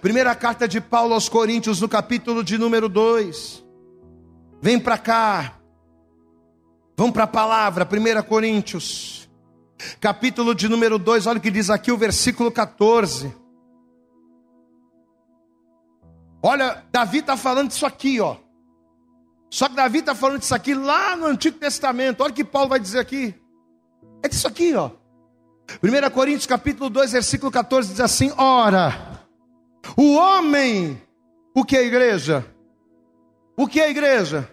[0.01, 3.63] Primeira carta de Paulo aos Coríntios, no capítulo de número 2.
[4.61, 5.62] Vem para cá.
[6.95, 9.27] Vamos para a palavra, 1 Coríntios,
[9.99, 13.33] capítulo de número 2, olha o que diz aqui o versículo 14.
[16.41, 18.35] Olha, Davi está falando disso aqui, ó.
[19.49, 22.21] Só que Davi está falando disso aqui lá no Antigo Testamento.
[22.21, 23.33] Olha o que Paulo vai dizer aqui.
[24.21, 24.91] É disso aqui, ó.
[25.81, 29.25] 1 Coríntios capítulo 2, versículo 14 diz assim: Ora,
[29.97, 31.01] o homem,
[31.55, 32.45] o que é a igreja?
[33.55, 34.52] O que é a igreja?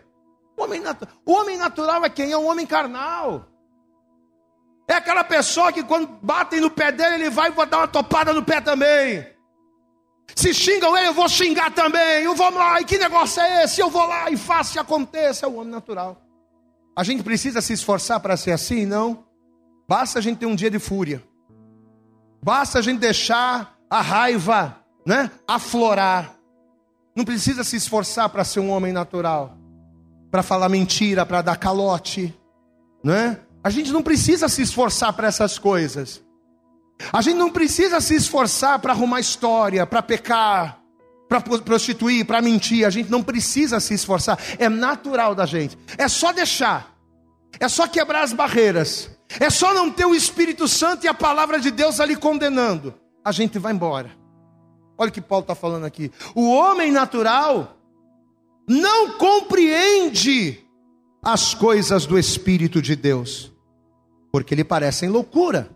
[0.61, 0.83] O homem,
[1.25, 2.33] o homem natural é quem?
[2.33, 3.47] É um homem carnal.
[4.87, 8.45] É aquela pessoa que quando batem no pé dele, ele vai dar uma topada no
[8.45, 9.27] pé também.
[10.37, 12.25] Se xingam ele, eu vou xingar também.
[12.25, 13.81] Eu vou lá, e que negócio é esse?
[13.81, 15.47] Eu vou lá e faço e aconteça.
[15.47, 16.21] É o homem natural.
[16.95, 18.85] A gente precisa se esforçar para ser assim?
[18.85, 19.25] Não.
[19.89, 21.25] Basta a gente ter um dia de fúria.
[22.43, 26.35] Basta a gente deixar a raiva, né, aflorar.
[27.17, 29.60] Não precisa se esforçar para ser um homem natural
[30.31, 32.35] para falar mentira, para dar calote,
[33.03, 33.41] não é?
[33.63, 36.23] A gente não precisa se esforçar para essas coisas.
[37.13, 40.81] A gente não precisa se esforçar para arrumar história, para pecar,
[41.29, 42.87] para prostituir, para mentir.
[42.87, 44.39] A gente não precisa se esforçar.
[44.59, 45.79] É natural da gente.
[45.99, 46.95] É só deixar.
[47.59, 49.11] É só quebrar as barreiras.
[49.39, 52.95] É só não ter o Espírito Santo e a palavra de Deus ali condenando.
[53.25, 54.11] A gente vai embora.
[54.97, 56.11] Olha o que Paulo está falando aqui.
[56.35, 57.80] O homem natural
[58.69, 60.59] não compreende
[61.23, 63.53] as coisas do Espírito de Deus,
[64.33, 65.71] porque lhe parecem loucura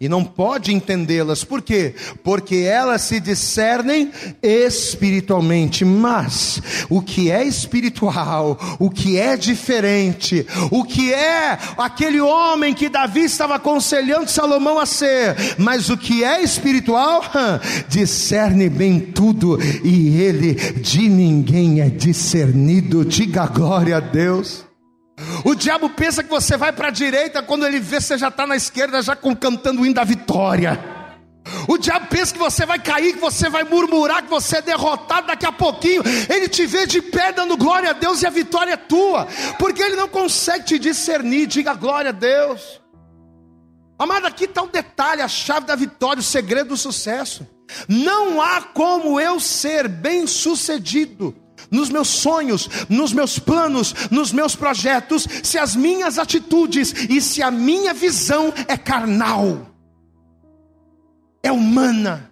[0.00, 1.44] e não pode entendê-las.
[1.44, 1.94] Por quê?
[2.22, 4.10] Porque elas se discernem
[4.42, 5.84] espiritualmente.
[5.84, 12.88] Mas o que é espiritual, o que é diferente, o que é aquele homem que
[12.88, 17.22] Davi estava aconselhando Salomão a ser, mas o que é espiritual,
[17.88, 23.04] discerne bem tudo e ele de ninguém é discernido.
[23.04, 24.64] Diga glória a Deus.
[25.44, 28.46] O diabo pensa que você vai para a direita, quando ele vê você já está
[28.46, 30.92] na esquerda, já cantando o hino da vitória.
[31.68, 35.26] O diabo pensa que você vai cair, que você vai murmurar, que você é derrotado
[35.26, 36.02] daqui a pouquinho.
[36.28, 39.82] Ele te vê de pé dando glória a Deus e a vitória é tua, porque
[39.82, 41.46] ele não consegue te discernir.
[41.46, 42.80] Diga glória a Deus.
[43.98, 47.46] Amado, aqui está o detalhe, a chave da vitória, o segredo do sucesso.
[47.88, 51.34] Não há como eu ser bem sucedido
[51.74, 57.42] nos meus sonhos, nos meus planos, nos meus projetos, se as minhas atitudes e se
[57.42, 59.66] a minha visão é carnal,
[61.42, 62.30] é humana.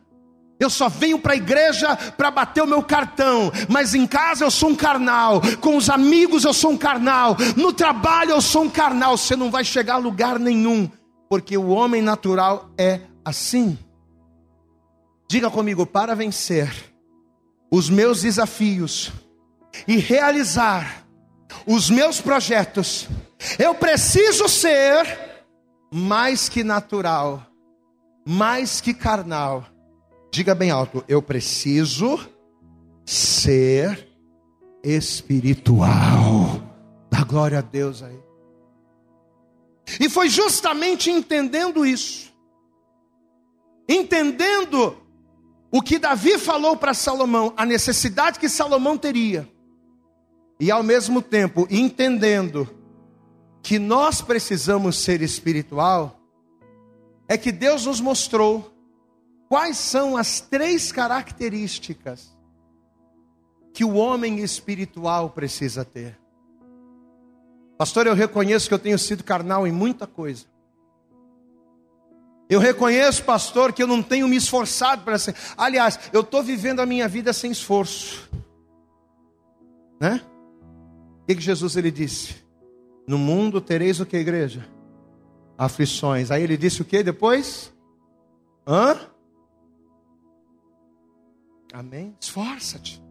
[0.58, 4.50] Eu só venho para a igreja para bater o meu cartão, mas em casa eu
[4.50, 8.70] sou um carnal, com os amigos eu sou um carnal, no trabalho eu sou um
[8.70, 9.18] carnal.
[9.18, 10.88] Você não vai chegar a lugar nenhum,
[11.28, 13.76] porque o homem natural é assim.
[15.28, 16.72] Diga comigo, para vencer
[17.72, 19.10] os meus desafios
[19.86, 21.06] e realizar
[21.66, 23.08] os meus projetos,
[23.58, 25.06] eu preciso ser
[25.92, 27.46] mais que natural,
[28.26, 29.66] mais que carnal.
[30.32, 32.18] Diga bem alto, eu preciso
[33.04, 34.08] ser
[34.82, 36.62] espiritual.
[37.10, 38.18] Dá glória a Deus aí.
[40.00, 42.32] E foi justamente entendendo isso,
[43.88, 44.96] entendendo
[45.70, 49.48] o que Davi falou para Salomão, a necessidade que Salomão teria,
[50.58, 52.68] e ao mesmo tempo entendendo
[53.62, 56.20] que nós precisamos ser espiritual,
[57.28, 58.72] é que Deus nos mostrou
[59.48, 62.36] quais são as três características
[63.72, 66.18] que o homem espiritual precisa ter.
[67.78, 70.46] Pastor, eu reconheço que eu tenho sido carnal em muita coisa.
[72.48, 75.34] Eu reconheço, pastor, que eu não tenho me esforçado para ser.
[75.56, 78.30] Aliás, eu estou vivendo a minha vida sem esforço.
[79.98, 80.20] Né?
[81.22, 82.34] O que, que Jesus ele disse?
[83.06, 84.68] No mundo tereis o que, igreja?
[85.56, 86.30] Aflições.
[86.30, 87.72] Aí ele disse o que depois?
[88.66, 88.98] Hã?
[91.72, 92.16] Amém?
[92.20, 93.02] Esforça-te.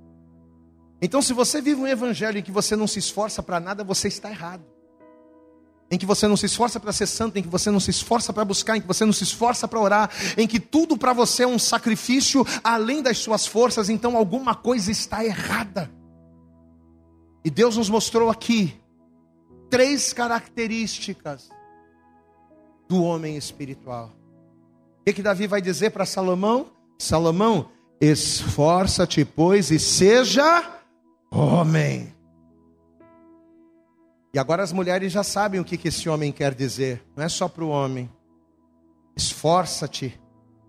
[1.02, 4.08] Então, se você vive um evangelho em que você não se esforça para nada, você
[4.08, 4.64] está errado
[5.92, 8.32] em que você não se esforça para ser santo, em que você não se esforça
[8.32, 11.44] para buscar, em que você não se esforça para orar, em que tudo para você
[11.44, 15.92] é um sacrifício além das suas forças, então alguma coisa está errada.
[17.44, 18.80] E Deus nos mostrou aqui
[19.70, 21.50] três características
[22.88, 24.12] do homem espiritual.
[25.00, 26.68] O que, que Davi vai dizer para Salomão?
[27.00, 30.80] Salomão, esforça-te, pois, e seja
[31.32, 32.14] homem.
[34.34, 37.04] E agora as mulheres já sabem o que, que esse homem quer dizer.
[37.16, 38.10] Não é só para o homem.
[39.16, 40.20] Esforça-te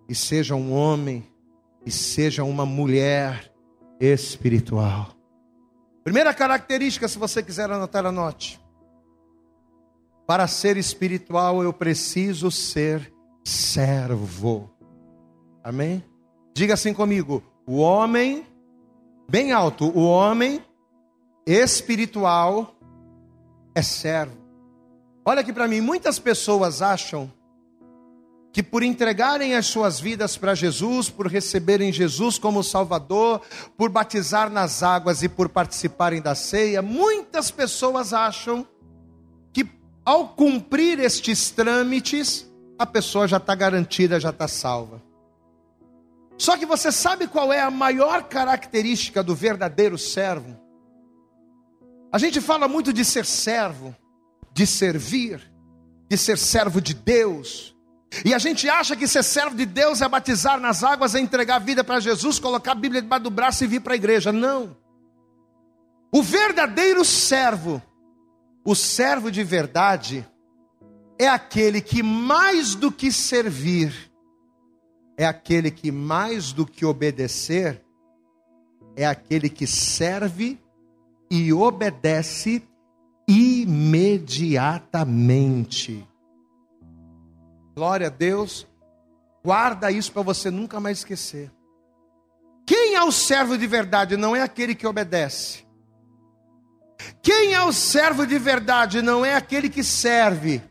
[0.08, 1.24] e seja um homem
[1.84, 3.52] e seja uma mulher
[4.00, 5.21] espiritual.
[6.04, 8.60] Primeira característica, se você quiser anotar, anote.
[10.26, 13.12] Para ser espiritual, eu preciso ser
[13.44, 14.70] servo.
[15.62, 16.02] Amém?
[16.54, 18.46] Diga assim comigo: o homem,
[19.28, 20.64] bem alto, o homem
[21.46, 22.74] espiritual
[23.74, 24.36] é servo.
[25.24, 27.32] Olha aqui para mim, muitas pessoas acham
[28.52, 33.40] que por entregarem as suas vidas para Jesus, por receberem Jesus como Salvador,
[33.78, 38.66] por batizar nas águas e por participarem da ceia, muitas pessoas acham
[39.52, 39.66] que
[40.04, 42.46] ao cumprir estes trâmites,
[42.78, 45.02] a pessoa já está garantida, já está salva.
[46.36, 50.58] Só que você sabe qual é a maior característica do verdadeiro servo?
[52.12, 53.94] A gente fala muito de ser servo,
[54.52, 55.40] de servir,
[56.08, 57.71] de ser servo de Deus.
[58.24, 61.56] E a gente acha que ser servo de Deus é batizar nas águas, é entregar
[61.56, 64.30] a vida para Jesus, colocar a Bíblia debaixo do braço e vir para a igreja.
[64.30, 64.76] Não.
[66.12, 67.80] O verdadeiro servo,
[68.64, 70.28] o servo de verdade,
[71.18, 74.12] é aquele que mais do que servir,
[75.16, 77.82] é aquele que mais do que obedecer,
[78.94, 80.60] é aquele que serve
[81.30, 82.62] e obedece
[83.26, 86.06] imediatamente.
[87.74, 88.66] Glória a Deus.
[89.44, 91.50] Guarda isso para você nunca mais esquecer.
[92.66, 94.16] Quem é o servo de verdade?
[94.16, 95.64] Não é aquele que obedece.
[97.20, 99.02] Quem é o servo de verdade?
[99.02, 100.62] Não é aquele que serve.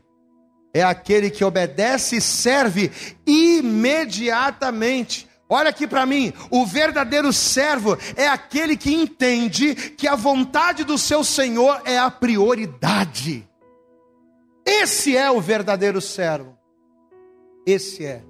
[0.72, 2.90] É aquele que obedece e serve
[3.26, 5.28] imediatamente.
[5.48, 10.96] Olha aqui para mim, o verdadeiro servo é aquele que entende que a vontade do
[10.96, 13.46] seu Senhor é a prioridade.
[14.64, 16.61] Esse é o verdadeiro servo.
[17.66, 18.24] Esse é.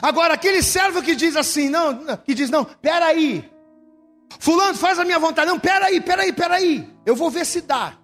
[0.00, 3.50] Agora, aquele servo que diz assim, não, que diz, não, peraí,
[4.38, 7.98] fulano faz a minha vontade, não, peraí, peraí, peraí, eu vou ver se dá,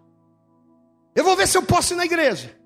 [1.15, 2.59] eu vou ver se eu posso ir na igreja,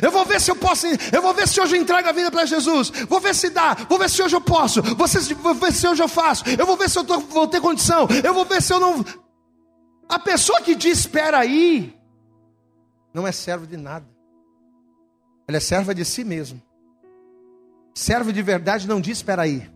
[0.00, 2.30] Eu vou ver se eu posso, eu vou ver se hoje eu entrego a vida
[2.30, 2.90] para Jesus.
[3.08, 6.08] Vou ver se dá, vou ver se hoje eu posso, vou, ver, se hoje eu
[6.08, 6.44] faço.
[6.58, 8.08] Eu vou ver se eu tô, vou ter condição.
[8.22, 9.04] Eu vou ver se eu não.
[10.08, 11.94] A pessoa que diz espera aí,
[13.12, 14.13] não é servo de nada.
[15.46, 16.60] Ela é serva de si mesmo.
[17.94, 19.70] Servo de verdade não diz espera aí.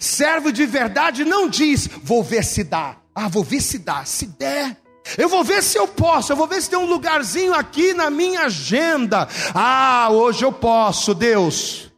[0.00, 2.96] Servo de verdade não diz vou ver se dá.
[3.14, 4.04] Ah, vou ver se dá.
[4.04, 4.76] Se der,
[5.16, 8.10] eu vou ver se eu posso, eu vou ver se tem um lugarzinho aqui na
[8.10, 9.28] minha agenda.
[9.54, 11.92] Ah, hoje eu posso, Deus.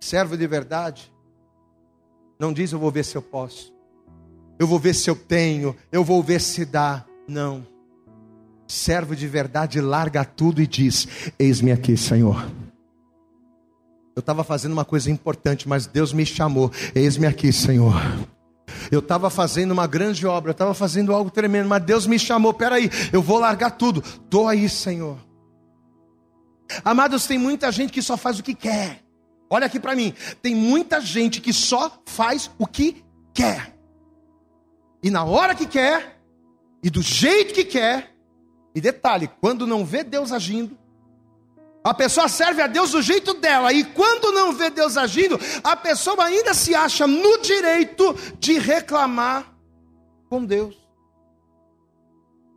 [0.00, 1.12] Servo de verdade,
[2.38, 3.74] não diz eu vou ver se eu posso,
[4.58, 7.04] eu vou ver se eu tenho, eu vou ver se dá.
[7.28, 7.66] Não.
[8.68, 11.08] Servo de verdade larga tudo e diz:
[11.38, 12.46] Eis-me aqui, Senhor.
[14.14, 16.70] Eu estava fazendo uma coisa importante, mas Deus me chamou.
[16.94, 17.94] Eis-me aqui, Senhor.
[18.90, 22.52] Eu estava fazendo uma grande obra, eu estava fazendo algo tremendo, mas Deus me chamou.
[22.52, 24.00] Peraí, eu vou largar tudo.
[24.00, 25.16] Estou aí, Senhor.
[26.84, 29.02] Amados, tem muita gente que só faz o que quer.
[29.48, 30.12] Olha aqui para mim.
[30.42, 33.02] Tem muita gente que só faz o que
[33.32, 33.74] quer.
[35.02, 36.20] E na hora que quer,
[36.82, 38.17] e do jeito que quer.
[38.78, 40.78] E detalhe, quando não vê Deus agindo,
[41.82, 45.74] a pessoa serve a Deus do jeito dela, e quando não vê Deus agindo, a
[45.74, 49.52] pessoa ainda se acha no direito de reclamar
[50.30, 50.76] com Deus.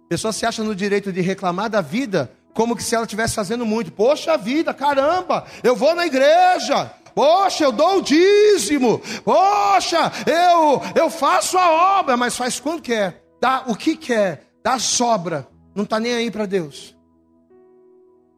[0.05, 3.33] A pessoa se acha no direito de reclamar da vida, como que se ela estivesse
[3.33, 3.91] fazendo muito.
[3.91, 9.01] Poxa vida, caramba, eu vou na igreja, Poxa, eu dou o dízimo.
[9.25, 14.79] Poxa, eu eu faço a obra, mas faz quando quer, dá o que quer, dá
[14.79, 16.95] sobra, não está nem aí para Deus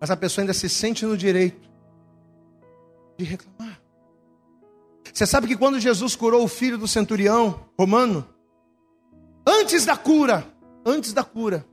[0.03, 1.65] mas a pessoa ainda se sente no direito
[3.17, 3.79] de reclamar.
[5.13, 8.27] Você sabe que quando Jesus curou o filho do centurião romano,
[9.47, 10.45] antes da cura,
[10.86, 11.65] antes da cura,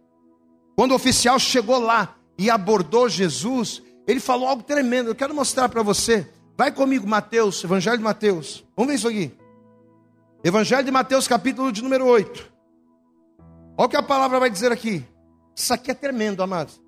[0.76, 5.10] quando o oficial chegou lá e abordou Jesus, ele falou algo tremendo.
[5.10, 6.24] Eu quero mostrar para você.
[6.56, 8.64] Vai comigo, Mateus, Evangelho de Mateus.
[8.76, 9.36] Vamos ver isso aqui.
[10.44, 12.48] Evangelho de Mateus, capítulo de número 8.
[13.76, 15.04] Olha o que a palavra vai dizer aqui.
[15.54, 16.80] Isso aqui é tremendo, amados.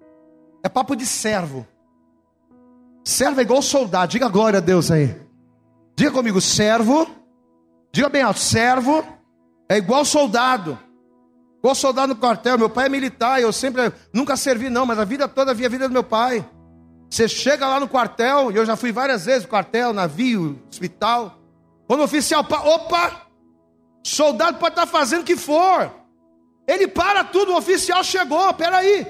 [0.63, 1.67] É papo de servo.
[3.05, 4.13] Servo é igual soldado.
[4.13, 5.17] Diga glória a Deus aí.
[5.97, 7.07] Diga comigo, servo.
[7.93, 9.05] Diga bem alto, servo
[9.73, 10.79] é igual soldado.
[11.59, 12.59] Igual soldado no quartel.
[12.59, 13.41] Meu pai é militar.
[13.41, 16.47] Eu sempre, nunca servi não, mas a vida toda vi a vida do meu pai.
[17.09, 21.39] Você chega lá no quartel, e eu já fui várias vezes no quartel, navio, hospital.
[21.87, 23.27] Quando o oficial, opa,
[24.03, 25.91] soldado pode estar fazendo o que for.
[26.67, 29.07] Ele para tudo, o oficial chegou, peraí.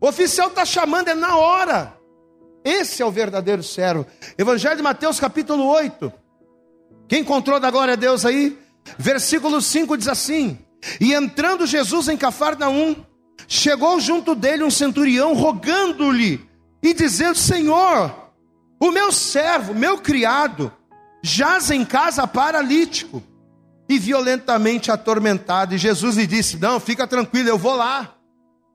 [0.00, 1.96] O oficial está chamando, é na hora.
[2.64, 4.06] Esse é o verdadeiro servo.
[4.38, 6.12] Evangelho de Mateus, capítulo 8.
[7.08, 8.58] Quem encontrou da glória a Deus aí?
[8.96, 10.58] Versículo 5 diz assim:
[11.00, 12.96] E entrando Jesus em Cafarnaum,
[13.48, 16.40] chegou junto dele um centurião, rogando-lhe
[16.82, 18.14] e dizendo: Senhor,
[18.80, 20.72] o meu servo, meu criado,
[21.22, 23.22] jaz em casa paralítico
[23.92, 25.74] e violentamente atormentado.
[25.74, 28.16] E Jesus lhe disse: Não, fica tranquilo, eu vou lá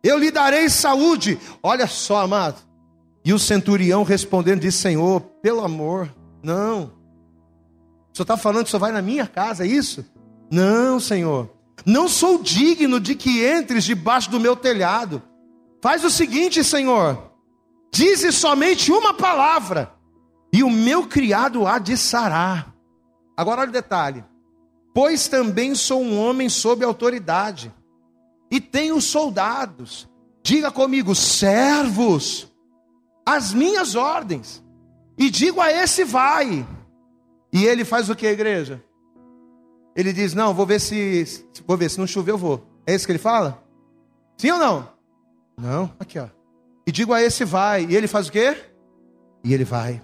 [0.03, 1.39] eu lhe darei saúde.
[1.61, 2.61] Olha só, amado.
[3.23, 6.93] E o centurião respondendo disse: Senhor, pelo amor, não.
[8.11, 10.05] O senhor está falando que senhor vai na minha casa, é isso?
[10.49, 11.51] Não, Senhor.
[11.85, 15.21] Não sou digno de que entres debaixo do meu telhado.
[15.81, 17.31] Faz o seguinte, Senhor.
[17.93, 19.91] Dize somente uma palavra,
[20.51, 22.73] e o meu criado há de sarar.
[23.35, 24.23] Agora olha o detalhe.
[24.97, 27.71] Pois também sou um homem sob autoridade
[28.49, 30.09] e tenho soldados.
[30.41, 32.51] Diga comigo, servos,
[33.23, 34.63] as minhas ordens.
[35.15, 36.65] E digo a esse vai.
[37.53, 38.83] E ele faz o que, igreja?
[39.95, 41.45] Ele diz: Não, vou ver se.
[41.67, 42.65] Vou ver, se não chover, eu vou.
[42.83, 43.63] É isso que ele fala?
[44.35, 44.89] Sim ou não?
[45.61, 46.25] Não, aqui ó.
[46.87, 47.85] E digo a esse vai.
[47.85, 48.57] E ele faz o quê?
[49.43, 50.01] E ele vai.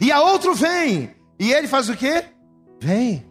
[0.00, 1.16] E a outro vem.
[1.36, 2.26] E ele faz o quê?
[2.80, 3.27] Vem.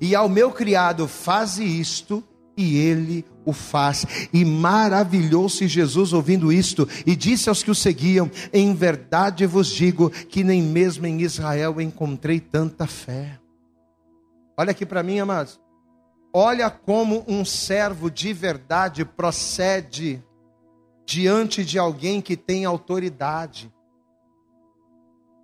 [0.00, 2.22] E ao meu criado, faze isto,
[2.56, 4.06] e ele o faz.
[4.32, 10.10] E maravilhou-se Jesus ouvindo isto, e disse aos que o seguiam: Em verdade vos digo
[10.10, 13.38] que nem mesmo em Israel encontrei tanta fé.
[14.56, 15.60] Olha aqui para mim, amados.
[16.32, 20.22] Olha como um servo de verdade procede
[21.04, 23.72] diante de alguém que tem autoridade.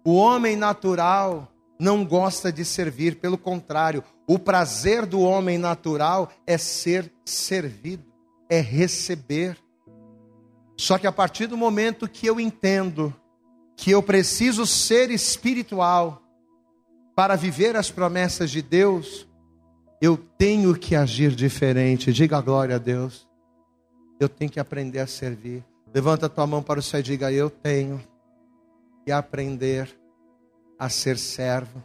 [0.05, 6.59] O homem natural não gosta de servir, pelo contrário, o prazer do homem natural é
[6.59, 8.05] ser servido,
[8.49, 9.57] é receber.
[10.77, 13.15] Só que a partir do momento que eu entendo
[13.77, 16.21] que eu preciso ser espiritual
[17.15, 19.27] para viver as promessas de Deus,
[20.01, 22.13] eu tenho que agir diferente.
[22.13, 23.29] Diga a glória a Deus.
[24.19, 25.65] Eu tenho que aprender a servir.
[25.95, 28.01] Levanta tua mão para o céu e diga: Eu tenho
[29.05, 29.97] que aprender
[30.79, 31.83] a ser servo.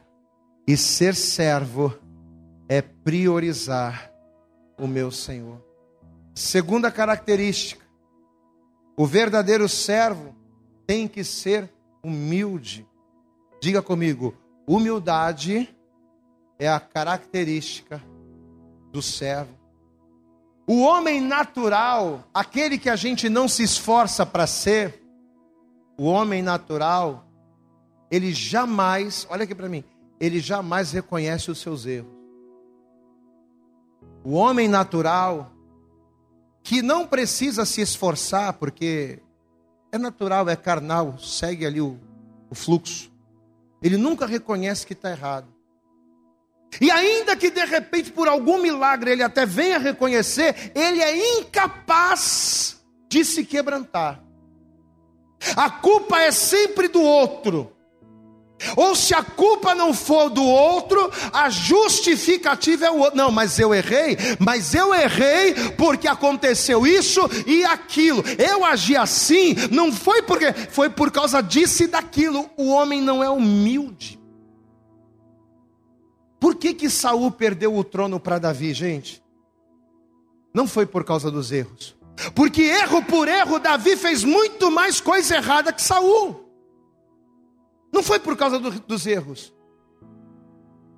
[0.67, 1.93] E ser servo
[2.69, 4.11] é priorizar
[4.79, 5.61] o meu Senhor.
[6.35, 7.85] Segunda característica:
[8.97, 10.35] o verdadeiro servo
[10.87, 11.69] tem que ser
[12.03, 12.87] humilde.
[13.61, 14.35] Diga comigo:
[14.67, 15.69] humildade
[16.59, 18.01] é a característica
[18.91, 19.63] do servo.
[20.67, 25.03] O homem natural, aquele que a gente não se esforça para ser,
[25.97, 27.22] o homem natural,
[28.13, 29.83] ele jamais, olha aqui para mim,
[30.19, 32.13] ele jamais reconhece os seus erros.
[34.23, 35.51] O homem natural,
[36.61, 39.19] que não precisa se esforçar, porque
[39.91, 41.99] é natural, é carnal, segue ali o,
[42.51, 43.11] o fluxo.
[43.81, 45.47] Ele nunca reconhece que está errado.
[46.79, 52.79] E ainda que de repente, por algum milagre, ele até venha reconhecer, ele é incapaz
[53.09, 54.23] de se quebrantar.
[55.55, 57.72] A culpa é sempre do outro.
[58.75, 63.17] Ou se a culpa não for do outro, a justificativa é o outro.
[63.17, 68.23] Não, mas eu errei, mas eu errei porque aconteceu isso e aquilo.
[68.37, 72.49] Eu agi assim, não foi porque foi por causa disso e daquilo.
[72.57, 74.19] O homem não é humilde.
[76.39, 79.23] Por que que Saul perdeu o trono para Davi, gente?
[80.53, 81.95] Não foi por causa dos erros.
[82.35, 86.42] Porque erro por erro, Davi fez muito mais coisa errada que Saul.
[87.93, 89.53] Não foi por causa do, dos erros.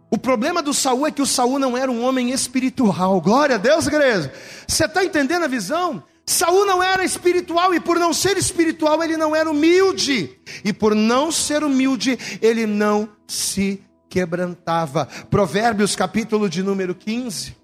[0.10, 3.20] O problema do Saul é que o Saul não era um homem espiritual.
[3.20, 4.34] Glória a Deus, igreja.
[4.66, 6.02] Você está entendendo a visão?
[6.26, 10.40] Saul não era espiritual e por não ser espiritual ele não era humilde.
[10.64, 15.06] E por não ser humilde ele não se quebrantava.
[15.30, 17.58] Provérbios capítulo de número 15.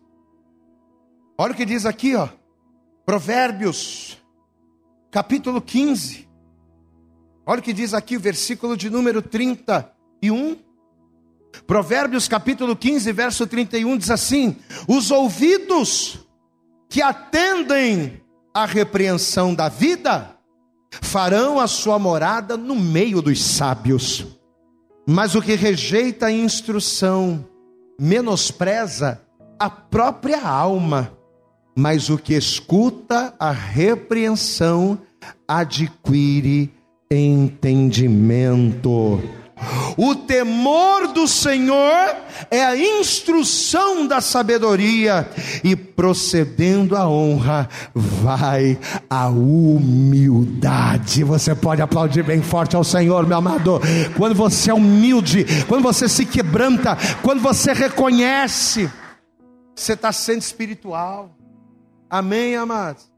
[1.37, 2.27] Olha o que diz aqui, ó.
[3.05, 4.21] Provérbios
[5.09, 6.30] capítulo 15.
[7.45, 10.57] Olha o que diz aqui o versículo de número 31.
[11.65, 14.55] Provérbios capítulo 15, verso 31 diz assim:
[14.87, 16.19] Os ouvidos
[16.87, 18.21] que atendem
[18.53, 20.37] à repreensão da vida
[21.01, 24.25] farão a sua morada no meio dos sábios.
[25.07, 27.45] Mas o que rejeita a instrução
[27.99, 29.21] menospreza
[29.59, 31.17] a própria alma,
[31.75, 34.99] mas o que escuta a repreensão
[35.47, 36.71] adquire
[37.11, 39.21] entendimento.
[39.95, 42.15] O temor do Senhor
[42.49, 45.29] é a instrução da sabedoria,
[45.63, 51.23] e procedendo a honra, vai a humildade.
[51.23, 53.79] Você pode aplaudir bem forte ao Senhor, meu amado.
[54.17, 58.89] Quando você é humilde, quando você se quebranta, quando você reconhece,
[59.75, 61.37] você está sendo espiritual.
[62.09, 63.10] Amém, amados?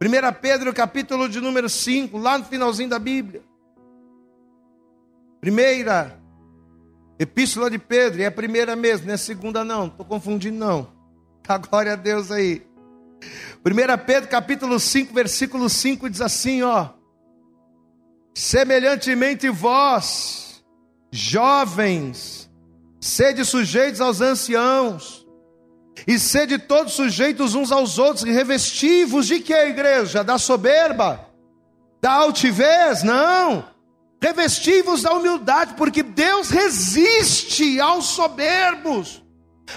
[0.00, 3.42] 1 Pedro, capítulo de número 5, lá no finalzinho da Bíblia.
[5.40, 6.16] Primeira
[7.18, 10.92] epístola de Pedro, é a primeira mesmo, não é a segunda não, estou confundindo não.
[11.48, 12.64] A glória a Deus aí.
[13.64, 16.90] 1 Pedro capítulo 5, versículo 5 diz assim, ó.
[18.32, 20.64] Semelhantemente vós,
[21.10, 22.48] jovens,
[23.00, 25.17] sede sujeitos aos anciãos,
[26.06, 30.22] e sede todos sujeitos uns aos outros, e revestivos de que, igreja?
[30.22, 31.26] Da soberba?
[32.00, 33.02] Da altivez?
[33.02, 33.64] Não.
[34.20, 39.22] Revestivos da humildade, porque Deus resiste aos soberbos.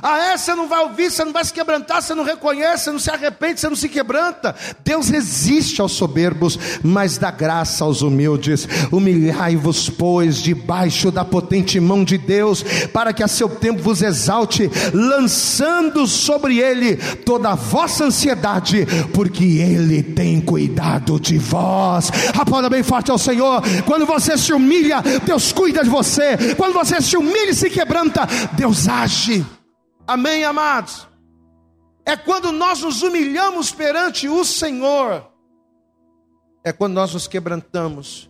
[0.01, 0.37] Ah, é?
[0.37, 3.09] Você não vai ouvir, você não vai se quebrantar, você não reconhece, você não se
[3.09, 4.55] arrepende, você não se quebranta.
[4.83, 8.67] Deus resiste aos soberbos, mas dá graça aos humildes.
[8.91, 12.63] Humilhai-vos, pois, debaixo da potente mão de Deus,
[12.93, 19.43] para que a seu tempo vos exalte, lançando sobre ele toda a vossa ansiedade, porque
[19.43, 22.11] ele tem cuidado de vós.
[22.37, 23.61] Aplauda bem forte ao Senhor.
[23.85, 26.37] Quando você se humilha, Deus cuida de você.
[26.55, 29.45] Quando você se humilha e se quebranta, Deus age.
[30.11, 31.07] Amém, amados?
[32.05, 35.25] É quando nós nos humilhamos perante o Senhor,
[36.65, 38.29] é quando nós nos quebrantamos,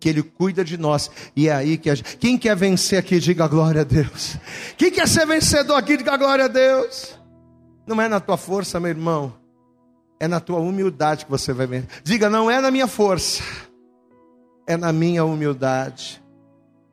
[0.00, 2.16] que Ele cuida de nós, e é aí que a gente...
[2.16, 4.36] Quem quer vencer aqui, diga glória a Deus.
[4.76, 7.16] Quem quer ser vencedor aqui, diga glória a Deus.
[7.86, 9.32] Não é na tua força, meu irmão,
[10.18, 12.02] é na tua humildade que você vai vencer.
[12.02, 13.44] Diga, não é na minha força,
[14.66, 16.20] é na minha humildade.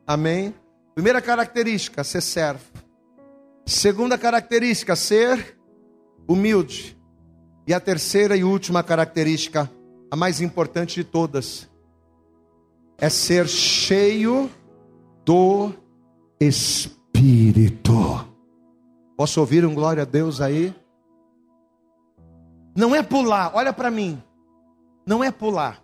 [0.05, 0.53] Amém?
[0.93, 2.88] Primeira característica, ser servo.
[3.69, 5.55] Segunda característica, ser
[6.27, 6.99] humilde.
[7.67, 9.71] E a terceira e última característica,
[10.09, 11.69] a mais importante de todas,
[12.97, 14.49] é ser cheio
[15.23, 15.71] do
[16.39, 17.93] Espírito.
[19.15, 20.73] Posso ouvir um glória a Deus aí?
[22.75, 24.19] Não é pular, olha para mim.
[25.05, 25.79] Não é pular.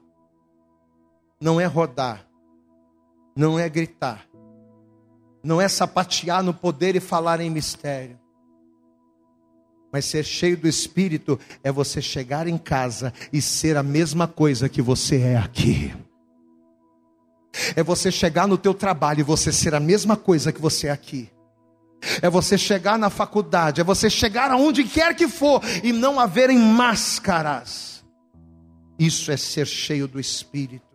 [1.40, 2.26] não é rodar,
[3.36, 4.26] não é gritar,
[5.46, 8.20] não é sapatear no poder e falar em mistério.
[9.93, 14.68] Mas ser cheio do Espírito é você chegar em casa e ser a mesma coisa
[14.68, 15.93] que você é aqui.
[17.76, 20.91] É você chegar no teu trabalho e você ser a mesma coisa que você é
[20.91, 21.30] aqui.
[22.22, 26.58] É você chegar na faculdade, é você chegar aonde quer que for e não haverem
[26.58, 28.04] máscaras.
[29.00, 30.95] Isso é ser cheio do Espírito.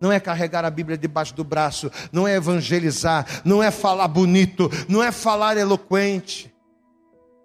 [0.00, 4.70] Não é carregar a Bíblia debaixo do braço, não é evangelizar, não é falar bonito,
[4.88, 6.52] não é falar eloquente.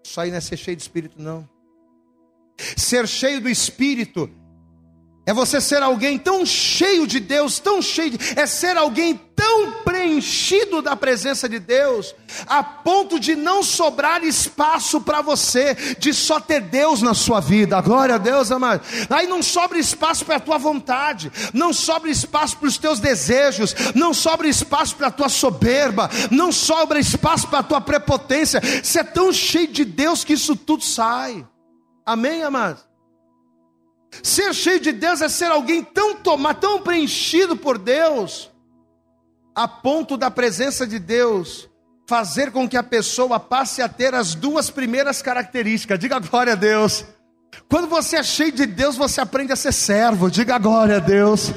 [0.03, 1.47] Isso aí não é ser cheio do Espírito, não.
[2.75, 4.29] Ser cheio do Espírito
[5.30, 9.73] é você ser alguém tão cheio de Deus, tão cheio de, é ser alguém tão
[9.84, 12.15] preenchido da presença de Deus,
[12.47, 17.80] a ponto de não sobrar espaço para você, de só ter Deus na sua vida.
[17.80, 18.82] Glória a Deus, amado.
[19.07, 23.75] Aí não sobra espaço para a tua vontade, não sobra espaço para os teus desejos,
[23.93, 28.59] não sobra espaço para a tua soberba, não sobra espaço para a tua prepotência.
[28.82, 31.45] Você é tão cheio de Deus que isso tudo sai.
[32.03, 32.88] Amém, amados?
[34.24, 38.49] Ser cheio de Deus é ser alguém tão tomado, tão preenchido por Deus,
[39.55, 41.70] a ponto da presença de Deus
[42.07, 45.99] fazer com que a pessoa passe a ter as duas primeiras características.
[45.99, 47.05] Diga glória a Deus.
[47.70, 50.32] Quando você é cheio de Deus, você aprende a ser servo.
[50.32, 51.51] Diga glória a Deus.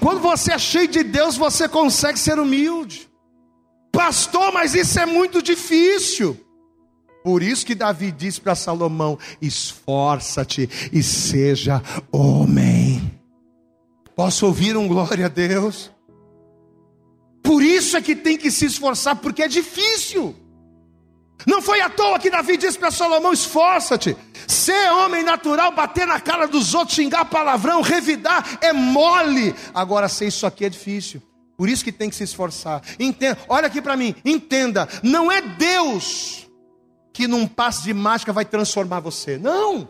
[0.00, 3.10] Quando você é cheio de Deus, você consegue ser humilde.
[3.92, 6.38] Pastor, mas isso é muito difícil.
[7.22, 13.20] Por isso que Davi disse para Salomão: esforça-te e seja homem.
[14.16, 15.90] Posso ouvir um glória a Deus?
[17.42, 20.34] Por isso é que tem que se esforçar, porque é difícil.
[21.46, 24.16] Não foi à toa que Davi disse para Salomão: esforça-te,
[24.46, 29.54] ser homem natural, bater na cara dos outros, xingar palavrão, revidar, é mole.
[29.74, 31.22] Agora, ser isso aqui é difícil.
[31.56, 32.82] Por isso que tem que se esforçar.
[32.98, 36.49] Entenda, olha aqui para mim, entenda, não é Deus
[37.20, 39.36] que num passe de mágica vai transformar você.
[39.36, 39.86] Não.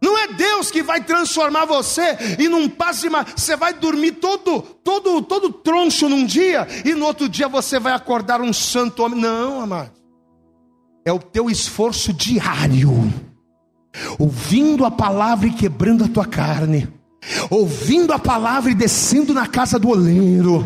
[0.00, 4.12] Não é Deus que vai transformar você e num passe de mágica você vai dormir
[4.12, 9.02] todo, todo, todo troncho num dia e no outro dia você vai acordar um santo
[9.02, 9.20] homem.
[9.20, 9.90] Não, amado.
[11.04, 12.92] É o teu esforço diário,
[14.20, 16.88] ouvindo a palavra e quebrando a tua carne
[17.50, 20.64] ouvindo a palavra e descendo na casa do oleiro,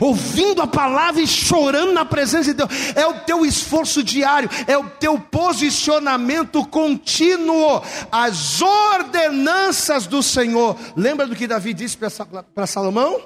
[0.00, 4.76] ouvindo a palavra e chorando na presença de Deus, é o teu esforço diário, é
[4.76, 10.76] o teu posicionamento contínuo, as ordenanças do Senhor.
[10.96, 13.20] Lembra do que Davi disse para Salomão?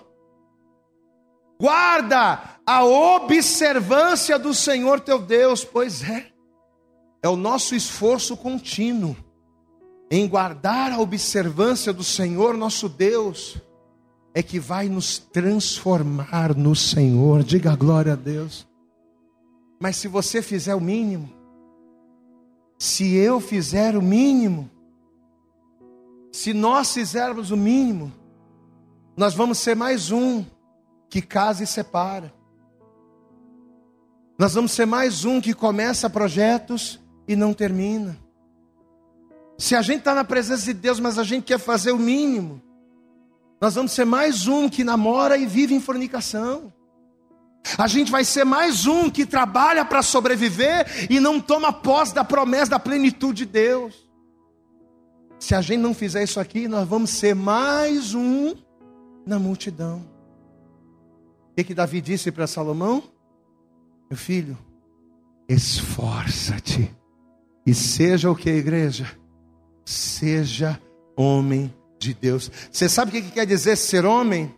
[1.61, 6.27] Guarda a observância do Senhor teu Deus, pois é,
[7.23, 9.17] é o nosso esforço contínuo
[10.13, 13.57] em guardar a observância do Senhor nosso Deus,
[14.35, 17.43] é que vai nos transformar no Senhor.
[17.43, 18.69] Diga glória a Deus.
[19.81, 21.33] Mas se você fizer o mínimo,
[22.79, 24.71] se eu fizer o mínimo,
[26.31, 28.13] se nós fizermos o mínimo,
[29.17, 30.45] nós vamos ser mais um
[31.09, 32.35] que casa e separa.
[34.39, 38.21] Nós vamos ser mais um que começa projetos e não termina.
[39.59, 42.61] Se a gente está na presença de Deus, mas a gente quer fazer o mínimo,
[43.61, 46.73] nós vamos ser mais um que namora e vive em fornicação.
[47.79, 52.25] A gente vai ser mais um que trabalha para sobreviver e não toma posse da
[52.25, 54.09] promessa da plenitude de Deus.
[55.39, 58.55] Se a gente não fizer isso aqui, nós vamos ser mais um
[59.27, 60.05] na multidão.
[61.51, 63.03] O que, que Davi disse para Salomão?
[64.11, 64.59] Meu filho,
[65.49, 66.93] esforça-te
[67.67, 69.07] e seja o que, igreja?
[69.85, 70.81] Seja
[71.17, 72.51] homem de Deus.
[72.71, 74.55] Você sabe o que quer dizer ser homem?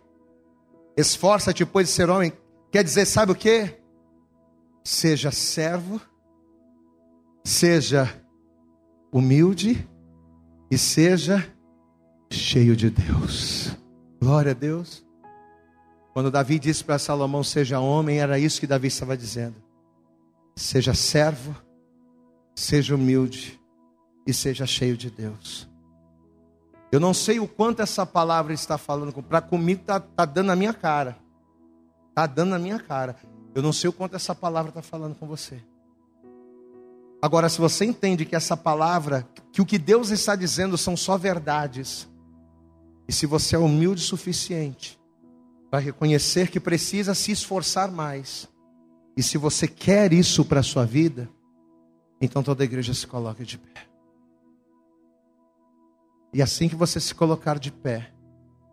[0.97, 2.33] Esforça-te, pois, de ser homem.
[2.71, 3.69] Quer dizer, sabe o que?
[4.83, 5.99] Seja servo,
[7.43, 8.09] seja
[9.11, 9.87] humilde
[10.69, 11.45] e seja
[12.31, 13.75] cheio de Deus.
[14.21, 15.05] Glória a Deus.
[16.13, 19.55] Quando Davi disse para Salomão: Seja homem, era isso que Davi estava dizendo.
[20.55, 21.55] Seja servo,
[22.55, 23.59] seja humilde
[24.25, 25.67] e seja cheio de Deus.
[26.91, 30.55] Eu não sei o quanto essa palavra está falando, para comigo está tá dando na
[30.55, 31.17] minha cara.
[32.09, 33.15] Está dando na minha cara.
[33.53, 35.61] Eu não sei o quanto essa palavra está falando com você.
[37.21, 41.17] Agora, se você entende que essa palavra, que o que Deus está dizendo são só
[41.17, 42.07] verdades,
[43.07, 44.99] e se você é humilde o suficiente
[45.69, 48.47] para reconhecer que precisa se esforçar mais,
[49.17, 51.29] e se você quer isso para a sua vida,
[52.21, 53.94] então toda a igreja se coloca de pé.
[56.35, 58.09] E assim que você se colocar de pé,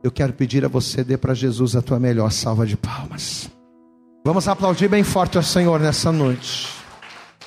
[0.02, 3.48] Eu quero pedir a você, dê para Jesus a tua melhor salva de palmas.
[4.26, 6.68] Vamos aplaudir bem forte ao Senhor nessa noite.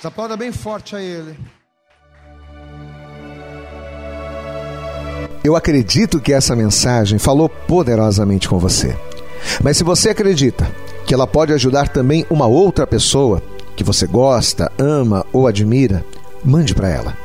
[0.01, 1.37] Aplauda bem forte a Ele.
[5.43, 8.97] Eu acredito que essa mensagem falou poderosamente com você.
[9.61, 10.65] Mas se você acredita
[11.05, 13.43] que ela pode ajudar também uma outra pessoa
[13.75, 16.05] que você gosta, ama ou admira,
[16.41, 17.24] mande para ela.